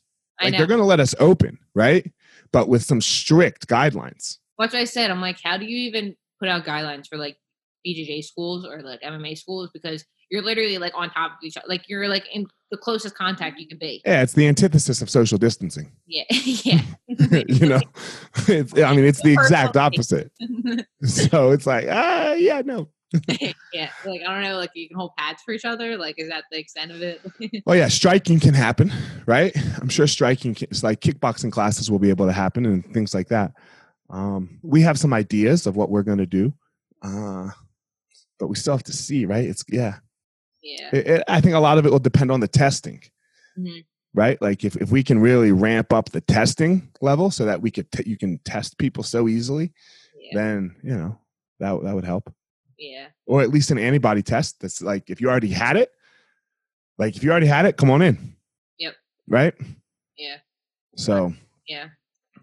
[0.43, 2.11] Like they're going to let us open, right?
[2.53, 4.39] But with some strict guidelines.
[4.59, 5.11] That's what I said.
[5.11, 7.37] I'm like, how do you even put out guidelines for like
[7.87, 9.71] BJJ schools or like MMA schools?
[9.73, 11.67] Because you're literally like on top of each other.
[11.69, 14.03] Like you're like in the closest contact you can be.
[14.05, 15.93] Yeah, it's the antithesis of social distancing.
[16.07, 16.83] Yeah, yeah.
[17.49, 17.81] you know,
[18.47, 20.31] it's, I mean, it's the exact opposite.
[21.03, 22.89] so it's like, ah, uh, yeah, no.
[23.73, 25.97] yeah, like I don't know, like you can hold pads for each other.
[25.97, 27.21] Like, is that the extent of it?
[27.65, 28.93] well, yeah, striking can happen,
[29.27, 29.57] right?
[29.81, 33.15] I'm sure striking, can, it's like kickboxing classes will be able to happen and things
[33.15, 33.53] like that.
[34.11, 36.53] Um, we have some ideas of what we're going to do,
[37.03, 37.51] uh,
[38.39, 39.45] but we still have to see, right?
[39.45, 39.97] It's yeah.
[40.63, 40.91] Yeah.
[40.93, 43.03] It, it, I think a lot of it will depend on the testing,
[43.59, 43.81] mm-hmm.
[44.15, 44.41] right?
[44.41, 47.91] Like if, if we can really ramp up the testing level so that we could
[47.93, 49.73] t- you can test people so easily,
[50.19, 50.31] yeah.
[50.35, 51.19] then you know
[51.61, 52.33] that that would help.
[52.79, 53.09] Yeah.
[53.27, 55.91] Or at least an antibody test that's like if you already had it,
[56.99, 58.37] like if you already had it, come on in.
[58.79, 58.95] Yep.
[59.29, 59.55] Right.
[60.17, 60.37] Yeah.
[60.97, 61.35] So.
[61.67, 61.89] Yeah.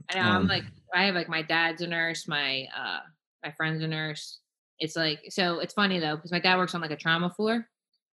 [0.09, 0.21] I know.
[0.21, 2.99] Um, I'm like I have like my dad's a nurse, my uh
[3.43, 4.39] my friend's a nurse.
[4.79, 7.67] It's like so it's funny though because my dad works on like a trauma floor,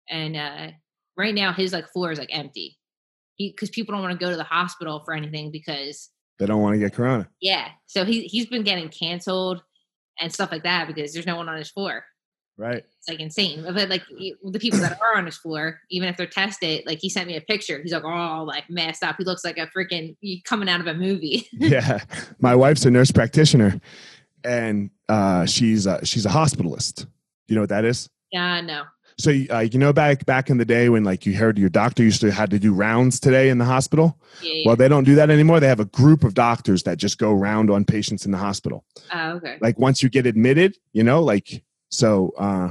[0.08, 0.68] and uh
[1.16, 2.78] right now his like floor is like empty.
[3.36, 6.62] He because people don't want to go to the hospital for anything because They don't
[6.62, 7.28] want to get corona.
[7.40, 7.68] yeah.
[7.86, 9.62] So he he's been getting canceled
[10.20, 12.04] and stuff like that because there's no one on his floor.
[12.56, 12.84] Right.
[12.98, 13.64] It's like insane.
[13.64, 17.08] But like the people that are on his floor, even if they're tested, like he
[17.08, 17.80] sent me a picture.
[17.82, 19.16] He's like all like messed up.
[19.18, 21.48] He looks like a freaking coming out of a movie.
[21.52, 22.04] yeah.
[22.38, 23.80] My wife's a nurse practitioner
[24.44, 27.06] and uh, she's a, she's a hospitalist.
[27.48, 28.08] You know what that is?
[28.34, 28.84] yeah, no.
[29.16, 32.02] So uh, you know back back in the day when like you heard your doctor
[32.02, 34.18] used to had to do rounds today in the hospital.
[34.42, 34.62] Yeah.
[34.66, 35.60] Well, they don't do that anymore.
[35.60, 38.84] They have a group of doctors that just go round on patients in the hospital.
[39.12, 39.58] Oh, okay.
[39.60, 41.62] Like once you get admitted, you know, like
[41.94, 42.32] so.
[42.38, 42.70] uh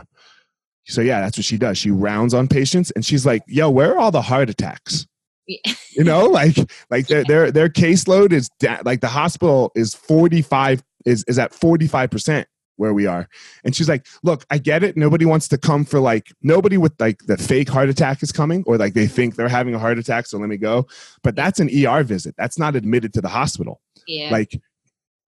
[0.86, 1.78] So yeah, that's what she does.
[1.78, 5.07] She rounds on patients, and she's like, "Yo, where are all the heart attacks?"
[5.47, 5.74] Yeah.
[5.95, 6.57] You know, like
[6.89, 11.39] like their their their caseload is da- like the hospital is forty five is is
[11.39, 12.47] at forty five percent
[12.78, 13.28] where we are.
[13.63, 14.97] And she's like, look, I get it.
[14.97, 18.63] Nobody wants to come for like nobody with like the fake heart attack is coming
[18.65, 20.26] or like they think they're having a heart attack.
[20.26, 20.88] So let me go.
[21.21, 22.36] But that's an ER visit.
[22.38, 23.80] That's not admitted to the hospital.
[24.07, 24.32] Yeah.
[24.32, 24.59] Like,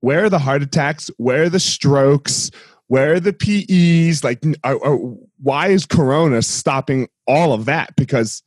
[0.02, 1.10] where are the heart attacks?
[1.18, 2.52] Where are the strokes?
[2.88, 4.24] Where are the PEs?
[4.24, 4.96] Like, are, are,
[5.42, 7.96] why is Corona stopping all of that?
[7.96, 8.44] Because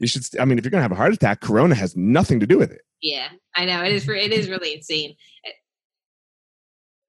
[0.00, 2.40] you should, I mean, if you're going to have a heart attack, Corona has nothing
[2.40, 2.82] to do with it.
[3.02, 3.28] yeah.
[3.56, 3.82] I know.
[3.82, 5.16] It is it is really insane.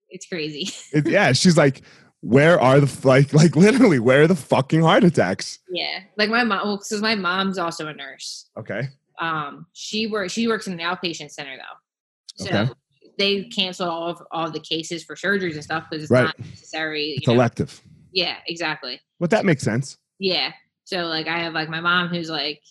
[0.10, 0.70] It's crazy.
[0.94, 1.32] It- yeah.
[1.34, 1.82] She's like,
[2.22, 5.60] where are the, like, like literally, where are the fucking heart attacks?
[5.72, 6.00] Yeah.
[6.18, 8.50] Like my mom well, because my mom's also a nurse.
[8.58, 8.90] Okay.
[9.22, 12.44] Um she works she works in an outpatient center though.
[12.46, 12.72] So Okay.
[13.20, 16.24] They cancel all of all of the cases for surgeries and stuff because it's Right.
[16.24, 17.14] not necessary.
[17.18, 17.34] It's know?
[17.34, 17.80] elective.
[18.12, 19.00] Yeah, exactly.
[19.20, 19.98] But that makes sense.
[20.18, 20.54] Yeah.
[20.86, 22.64] So like I have like my mom who's like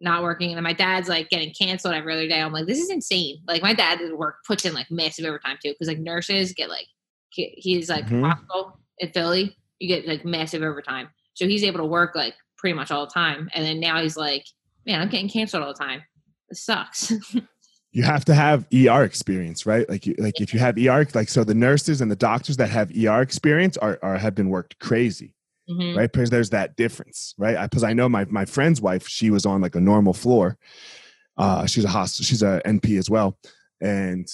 [0.00, 2.40] not working and then my dad's like getting canceled every other day.
[2.42, 3.38] I'm like, this is insane.
[3.48, 6.68] Like my dad at work puts in like massive overtime too because like nurses get
[6.68, 6.86] like
[7.30, 8.28] he's like Mhm.
[8.28, 11.08] hospital in Philly, you get like massive overtime.
[11.34, 13.48] So he's able to work like pretty much all the time.
[13.54, 14.44] And then now he's like,
[14.84, 16.02] man, I'm getting canceled all the time.
[16.50, 17.12] This sucks.
[17.92, 19.88] you have to have ER experience, right?
[19.88, 22.70] Like, you, like if you have ER, like so, the nurses and the doctors that
[22.70, 25.34] have ER experience are, are have been worked crazy,
[25.68, 25.96] Mhm.
[25.96, 26.10] right?
[26.10, 27.62] Because there's that difference, right?
[27.68, 30.56] Because I know my my friend's wife, she was on like a normal floor.
[31.36, 33.38] Uh, she's a host, she's a NP as well,
[33.80, 34.26] and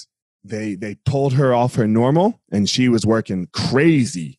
[0.44, 4.38] they they pulled her off her normal, and she was working crazy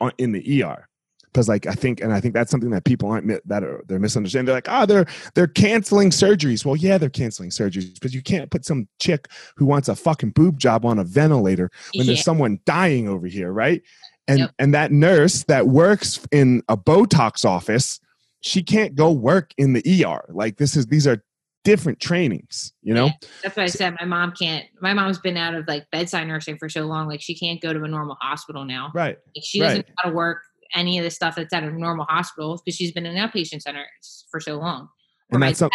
[0.00, 0.88] on, in the ER.
[1.36, 3.98] Because like I think, and I think that's something that people aren't that are they're
[3.98, 4.46] misunderstanding.
[4.46, 6.64] They're like, ah, they're they're canceling surgeries.
[6.64, 10.30] Well, yeah, they're canceling surgeries, but you can't put some chick who wants a fucking
[10.30, 12.14] boob job on a ventilator when Yeah.
[12.14, 13.82] there's someone dying over here, right?
[14.26, 14.50] And Yep.
[14.58, 18.00] and that nurse that works in a Botox office,
[18.40, 20.24] she can't go work in the ER.
[20.30, 21.22] Like this is these are
[21.64, 23.06] different trainings, you know?
[23.06, 23.28] Yeah.
[23.42, 23.94] That's what I said.
[24.00, 24.64] My mom can't.
[24.80, 27.08] My mom's been out of like bedside nursing for so long.
[27.08, 28.90] Like she can't go to a normal hospital now.
[28.94, 29.18] Right.
[29.36, 30.38] Like, she doesn't know how to work
[30.74, 34.26] any of the stuff that's at a normal hospital because she's been in outpatient centers
[34.30, 34.88] for so long.
[35.30, 35.70] And my that's some,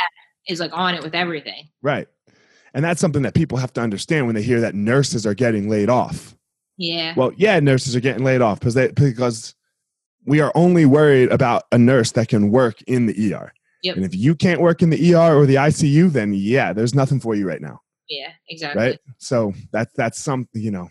[0.47, 1.69] is like on it with everything.
[1.81, 2.07] right.
[2.73, 5.69] And that's something that people have to understand when they hear that nurses are getting
[5.69, 6.35] laid off.
[6.77, 7.13] Yeah.
[7.17, 9.53] Well, yeah, nurses are getting laid off because they because
[10.25, 13.51] we are only worried about a nurse that can work in the ER.
[13.83, 13.95] Yep.
[13.97, 17.19] And if you can't work in the ER or the ICU, then yeah, there's nothing
[17.19, 17.81] for you right now.
[18.07, 18.31] yeah.
[18.47, 18.81] Exactly.
[18.81, 18.99] Right.
[19.17, 20.89] So that's that's something, you know.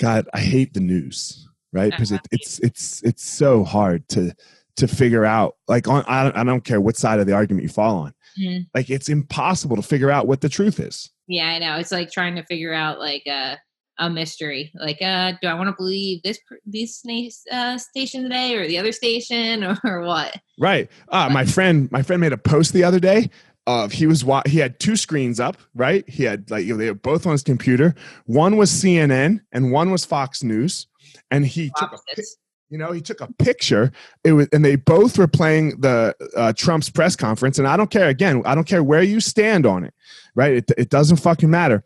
[0.00, 1.90] God, I hate the news, right?
[1.90, 4.34] Because it, it's it's it's so hard to
[4.76, 5.56] to figure out.
[5.68, 8.14] Like on I don't, I don't care what side of the argument you fall on.
[8.40, 8.66] Mhm.
[8.74, 11.10] Like it's impossible to figure out what the truth is.
[11.28, 11.76] Yeah, I know.
[11.76, 13.58] It's like trying to figure out like a
[13.98, 14.72] a mystery.
[14.74, 17.04] Like, uh, do I want to believe this this
[17.50, 20.36] uh, station today or the other station or, what?
[20.58, 20.90] Right.
[21.08, 23.30] Uh, my friend, my friend made a post the other day
[23.66, 25.56] of he was he had two screens up.
[25.74, 26.08] Right.
[26.08, 27.94] He had like they were both on his computer.
[28.26, 30.86] One was CNN and one was Fox News.
[31.32, 32.22] And he took a
[32.68, 33.92] you know he took a picture.
[34.24, 37.58] It was and they both were playing the uh, Trump's press conference.
[37.58, 38.08] And I don't care.
[38.08, 39.94] Again, I don't care where you stand on it.
[40.34, 40.52] Right.
[40.52, 41.84] It it doesn't fucking matter.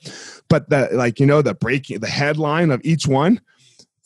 [0.49, 3.41] But the like you know the breaking the headline of each one.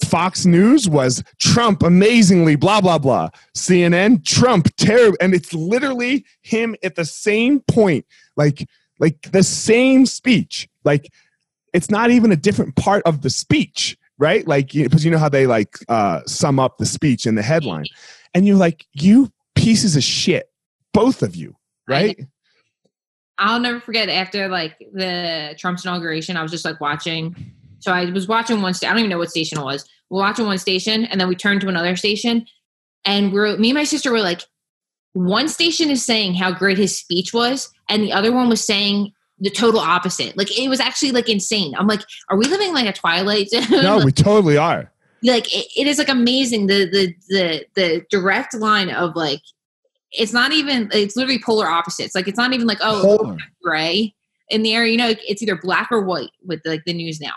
[0.05, 3.28] Fox News was Trump amazingly blah blah blah.
[3.55, 8.66] CNN Trump terrible, and it's literally him at the same point, like
[8.99, 10.68] like the same speech.
[10.84, 11.12] Like
[11.74, 14.46] it's not even a different part of the speech, right?
[14.46, 17.86] Like because you know how they like uh, sum up the speech in the headline,
[18.34, 20.48] and you're like you pieces of shit,
[20.92, 21.56] both of you,
[21.88, 22.20] right?
[23.38, 27.34] I'll never forget after like the Trump's inauguration, I was just like watching.
[27.80, 28.90] So I was watching one station.
[28.90, 29.88] I don't even know what station it was.
[30.10, 32.46] We're watching one station, and then we turned to another station,
[33.04, 34.42] and we're me and my sister were like,
[35.14, 39.12] one station is saying how great his speech was, and the other one was saying
[39.41, 40.36] the total opposite.
[40.36, 41.74] Like it was actually like insane.
[41.76, 43.62] I'm like, are we living like a Twilight Zone?
[43.70, 44.91] No, we totally are.
[45.22, 49.41] like it, it is like amazing the the the the direct line of like
[50.12, 52.14] it's not even it's literally polar opposites.
[52.14, 53.36] Like it's not even like oh Polar.
[53.62, 54.14] gray
[54.51, 54.93] in the area.
[54.93, 57.34] You know, it's either black or white with like the news now.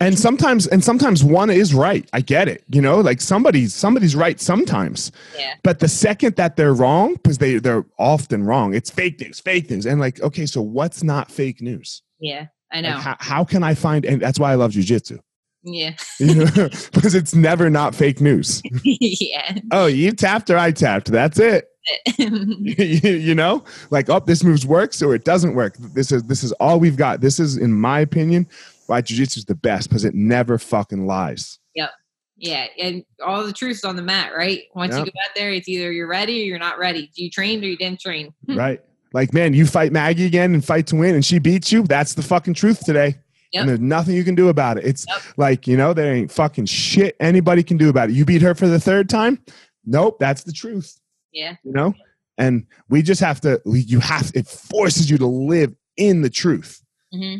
[0.00, 2.08] And sometimes and sometimes one is right.
[2.14, 2.64] I get it.
[2.70, 5.12] You know, like somebody's somebody's right sometimes.
[5.38, 5.54] Yeah.
[5.62, 9.70] But the second that they're wrong, because they they're often wrong, it's fake news, fake
[9.70, 9.84] news.
[9.86, 12.02] And like, okay, so what's not fake news?
[12.18, 12.98] Yeah, I Like, know.
[12.98, 15.18] how, how can I find and that's why I love jujitsu.
[15.64, 18.62] yeah, You know, because it's never not fake news.
[18.84, 19.58] yeah.
[19.70, 21.08] Oh, you tapped or I tapped.
[21.12, 21.66] That's it.
[22.18, 25.76] you, you know, like oh, this moves works or it doesn't work.
[25.78, 27.20] This is this is all we've got.
[27.22, 28.46] This is, in my opinion,
[28.90, 31.58] why jujitsu is the best because it never fucking lies.
[31.74, 31.90] Yep.
[32.36, 34.62] Yeah, and all the truth's on the mat, right?
[34.74, 35.06] Once Yep.
[35.06, 37.10] you go out there, it's either you're ready or you're not ready.
[37.14, 38.32] Do you train or you didn't train?
[38.48, 38.80] right?
[39.12, 41.82] Like, man, you fight Maggie again and fight to win, and she beats you.
[41.82, 43.16] That's the fucking truth today.
[43.52, 43.60] Yep.
[43.60, 44.84] And there's nothing you can do about it.
[44.84, 45.22] It's Yep.
[45.36, 48.14] like, you know, there ain't fucking shit anybody can do about it.
[48.14, 49.38] You beat her for the third time?
[49.84, 50.98] Nope, that's the truth.
[51.32, 51.94] Yeah, you know
[52.38, 56.30] and we just have to we- you have it forces you to live in the
[56.30, 56.82] truth
[57.12, 57.36] hmm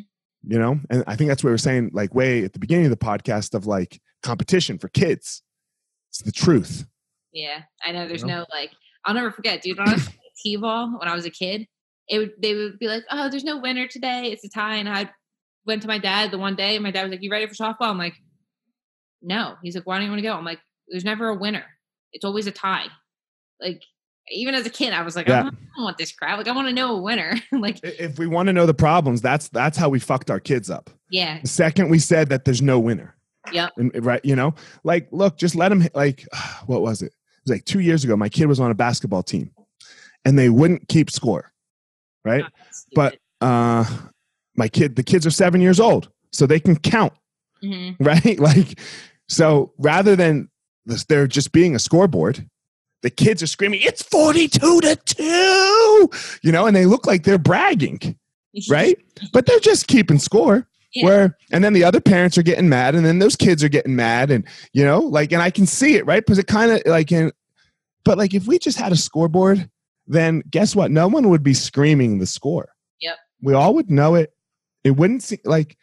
[0.47, 2.87] you know and i think that's what we were saying like way at the beginning
[2.87, 5.43] of the podcast of like competition for kids
[6.09, 6.87] it's the truth
[7.33, 7.63] yeah.
[7.85, 8.07] I know.
[8.07, 8.41] There's know?
[8.41, 8.71] no like.
[9.05, 9.79] I'll never forget, dude.
[9.79, 10.09] When I was
[10.43, 11.67] t-ball when I was a kid,
[12.09, 14.31] it would they would be like, "Oh, there's no winner today.
[14.33, 15.11] It's a tie." And I
[15.67, 17.55] went to my dad the one day, and my dad was like, "You ready for
[17.55, 18.17] softball?" I'm like,
[19.23, 21.65] "No." He's like, "Why don't you want to go?" I'm like, "There's never a winner.
[22.13, 22.89] It's always a tie."
[23.61, 23.83] Like
[24.31, 25.41] even as a kid, I was like, Yeah.
[25.41, 26.39] I, don't, I don't want this crap.
[26.39, 27.35] Like I want to know a winner.
[27.53, 30.71] like if we want to know the problems that's that's how we fucked our kids
[30.71, 33.17] up yeah, the second we said that there's no winner
[33.53, 33.69] Yeah.
[33.77, 34.55] right you know
[34.85, 36.27] like look just let them like
[36.67, 37.13] what was it it
[37.45, 39.51] was like two years ago my kid was on a basketball team
[40.25, 41.53] and they wouldn't keep score
[42.25, 42.45] right
[42.95, 43.85] but uh
[44.57, 47.13] my kid the kids are seven years old so they can count
[47.63, 48.39] hmm right?
[48.39, 48.79] Like,
[49.29, 50.49] so rather than
[51.09, 52.49] there just being a scoreboard,
[53.03, 56.11] the kids are screaming, "It's forty-two to 2,
[56.43, 58.17] you know, and they look like they're bragging,
[58.71, 58.99] right?
[59.33, 60.67] but they're just keeping score.
[60.93, 61.05] Yeah.
[61.05, 63.95] Where and then the other parents are getting mad, and then those kids are getting
[63.95, 66.25] mad, and you know, like, and I can see it, right?
[66.25, 67.31] Because it kind of like, in,
[68.05, 69.71] but like, if we just had a scoreboard,
[70.09, 70.91] then guess what?
[70.91, 72.71] No one would be screaming the score.
[73.01, 73.17] Yep.
[73.41, 74.33] We all would know it.
[74.83, 75.77] It wouldn't seem like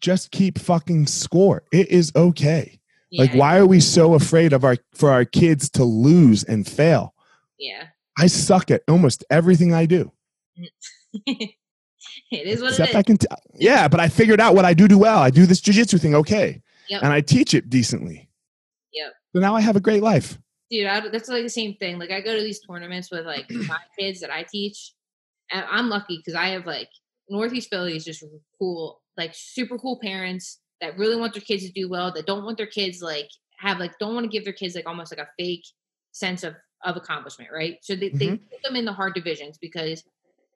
[0.00, 1.62] just keep fucking score.
[1.72, 2.79] It is okay.
[3.12, 7.14] Like, why are we so afraid of our for our kids to lose and fail?
[7.58, 7.88] Yeah.
[8.18, 10.12] I suck at almost everything I do.
[11.26, 11.50] it
[12.30, 14.86] is what Except it I can, t- yeah, but I figured out what I do
[14.88, 15.18] do well.
[15.18, 17.02] I do this jujitsu thing okay, Yep.
[17.02, 18.28] and I teach it decently.
[18.92, 19.12] Yep.
[19.34, 20.38] So now I have a great life.
[20.70, 21.98] Dude, I, that's like the same thing.
[21.98, 24.92] Like I go to these tournaments with like my kids that I teach,
[25.50, 26.88] and I'm lucky because I have like
[27.28, 28.24] Northeast Philly is just
[28.58, 32.12] cool, like super cool parents that really want their kids to do well.
[32.12, 33.28] That don't want their kids like
[33.58, 35.64] have like don't want to give their kids like almost like a fake
[36.12, 36.54] sense of
[36.84, 37.78] of accomplishment, right?
[37.82, 38.44] So they they mm-hmm.
[38.50, 40.02] put them in the hard divisions because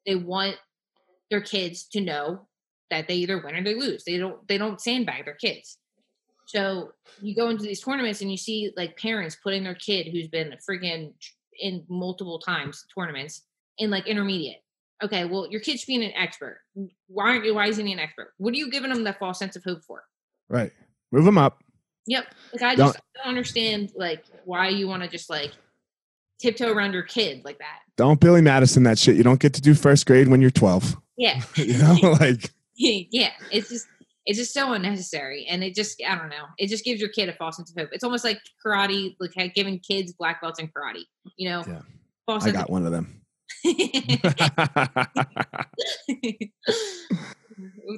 [0.07, 0.57] they want
[1.31, 2.47] their kids to know
[2.91, 4.05] that they either win or they lose.
[4.05, 5.79] They don't they don't sandbag their kids.
[6.47, 10.29] So you go into these tournaments and you see like parents putting their kid who's
[10.29, 11.13] been freaking
[11.59, 13.43] in multiple times tournaments
[13.79, 14.63] in like intermediate.
[15.03, 16.61] Okay, well your kid should be an expert.
[17.09, 17.55] Why aren't you?
[17.55, 18.33] Why isn't he an expert?
[18.39, 20.05] What are you giving them that false sense of hope for?
[20.49, 20.73] Right.
[21.13, 21.63] Move them up.
[22.07, 22.27] Yep.
[22.53, 25.53] Like I Don't- just don't understand like why you want to just like
[26.41, 27.81] tiptoe around your kid like that.
[27.97, 29.17] Don't Billy Madison that shit.
[29.17, 30.97] You don't get to do first grade when you're 12.
[31.17, 31.41] Yeah.
[31.57, 33.31] You know, like yeah.
[33.53, 33.87] It's just
[34.27, 36.47] it's just so unnecessary and it just I don't know.
[36.59, 37.91] It just gives your kid a false sense of hope.
[37.93, 41.03] It's almost like karate, like giving kids black belts in karate.
[41.37, 41.65] You know?
[41.67, 41.81] Yeah.
[42.27, 43.21] False I got one of them.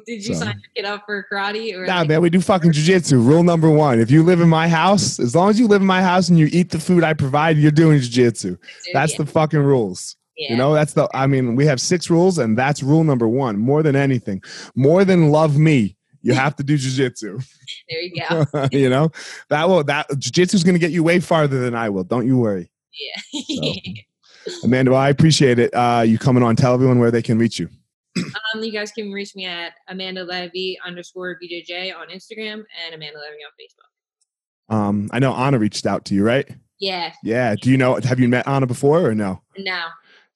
[0.06, 2.40] Did you So- sign your kid up for karate or Nah, like- man, we do
[2.40, 3.12] fucking jujitsu.
[3.24, 5.86] Rule number one: If you live in my house, as long as you live in
[5.86, 8.58] my house and you eat the food I provide, you're doing jujitsu.
[8.92, 10.16] That's yeah, the fucking rules.
[10.36, 10.52] yeah.
[10.52, 11.08] You know, that's the.
[11.14, 13.58] I mean, we have six rules, and that's rule number one.
[13.58, 14.42] More than anything,
[14.74, 17.44] more than love me, you have to do jujitsu.
[17.88, 18.68] there you go.
[18.72, 19.10] you know,
[19.48, 22.04] that will that jujitsu is going to get you way farther than I will.
[22.04, 23.72] Don't you worry, Yeah.
[24.64, 24.92] Amanda.
[24.92, 25.70] Well, I appreciate it.
[25.74, 26.54] Uh, you coming on.
[26.56, 27.68] Tell everyone where they can reach you.
[28.16, 33.18] Um, you guys can reach me at Amanda Leve underscore BJJ on Instagram and Amanda
[33.18, 34.74] Leve on Facebook.
[34.74, 36.48] Um, I know Anna reached out to you, right?
[36.78, 37.12] Yeah.
[37.22, 37.54] Yeah.
[37.60, 37.96] Do you know?
[38.02, 39.42] Have you met Anna before or no?
[39.58, 39.84] No.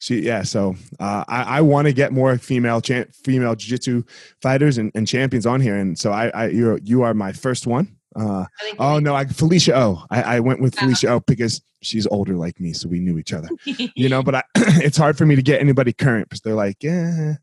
[0.03, 4.03] She yeah, so uh, I, I want to get more female cha- female jiu-jitsu
[4.41, 7.67] fighters and, and champions on here, and so I, I you're you are my first
[7.67, 7.95] one.
[8.17, 8.47] Uh,
[8.79, 10.03] oh no, I, Felicia O.
[10.11, 10.87] I, I went with Uh-huh.
[10.87, 13.49] Felicia O because she's older like me, so we knew each other.
[13.95, 16.83] You know, but I, it's hard for me to get anybody current because they're like,
[16.83, 17.35] yeah,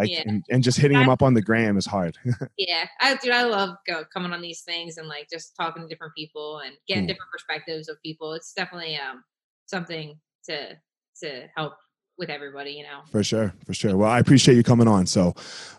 [0.00, 0.22] like Yeah.
[0.26, 2.16] and, and just hitting them up on the gram is hard.
[2.58, 2.86] yeah.
[3.00, 6.14] I dude, I love go, coming on these things and like just talking to different
[6.14, 7.08] people and getting Cool.
[7.14, 8.32] different perspectives of people.
[8.34, 9.24] It's definitely um
[9.66, 10.76] something to
[11.22, 11.74] to help
[12.18, 13.00] with everybody, you know.
[13.10, 13.96] For sure, for sure.
[13.96, 15.06] Well, I appreciate you coming on.
[15.06, 15.34] So,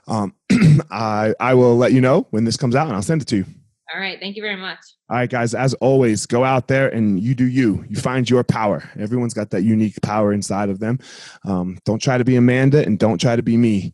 [0.07, 0.34] um,
[0.91, 3.38] I I will let you know when this comes out, and I'll send it to
[3.38, 3.45] you.
[3.93, 4.17] All right.
[4.22, 4.80] Thank you very much.
[5.09, 5.53] All right, guys.
[5.53, 7.84] As always, go out there and you do you.
[7.89, 8.89] You find your power.
[8.97, 10.97] Everyone's got that unique power inside of them.
[11.45, 13.93] Um, don't try to be Amanda, and don't try to be me.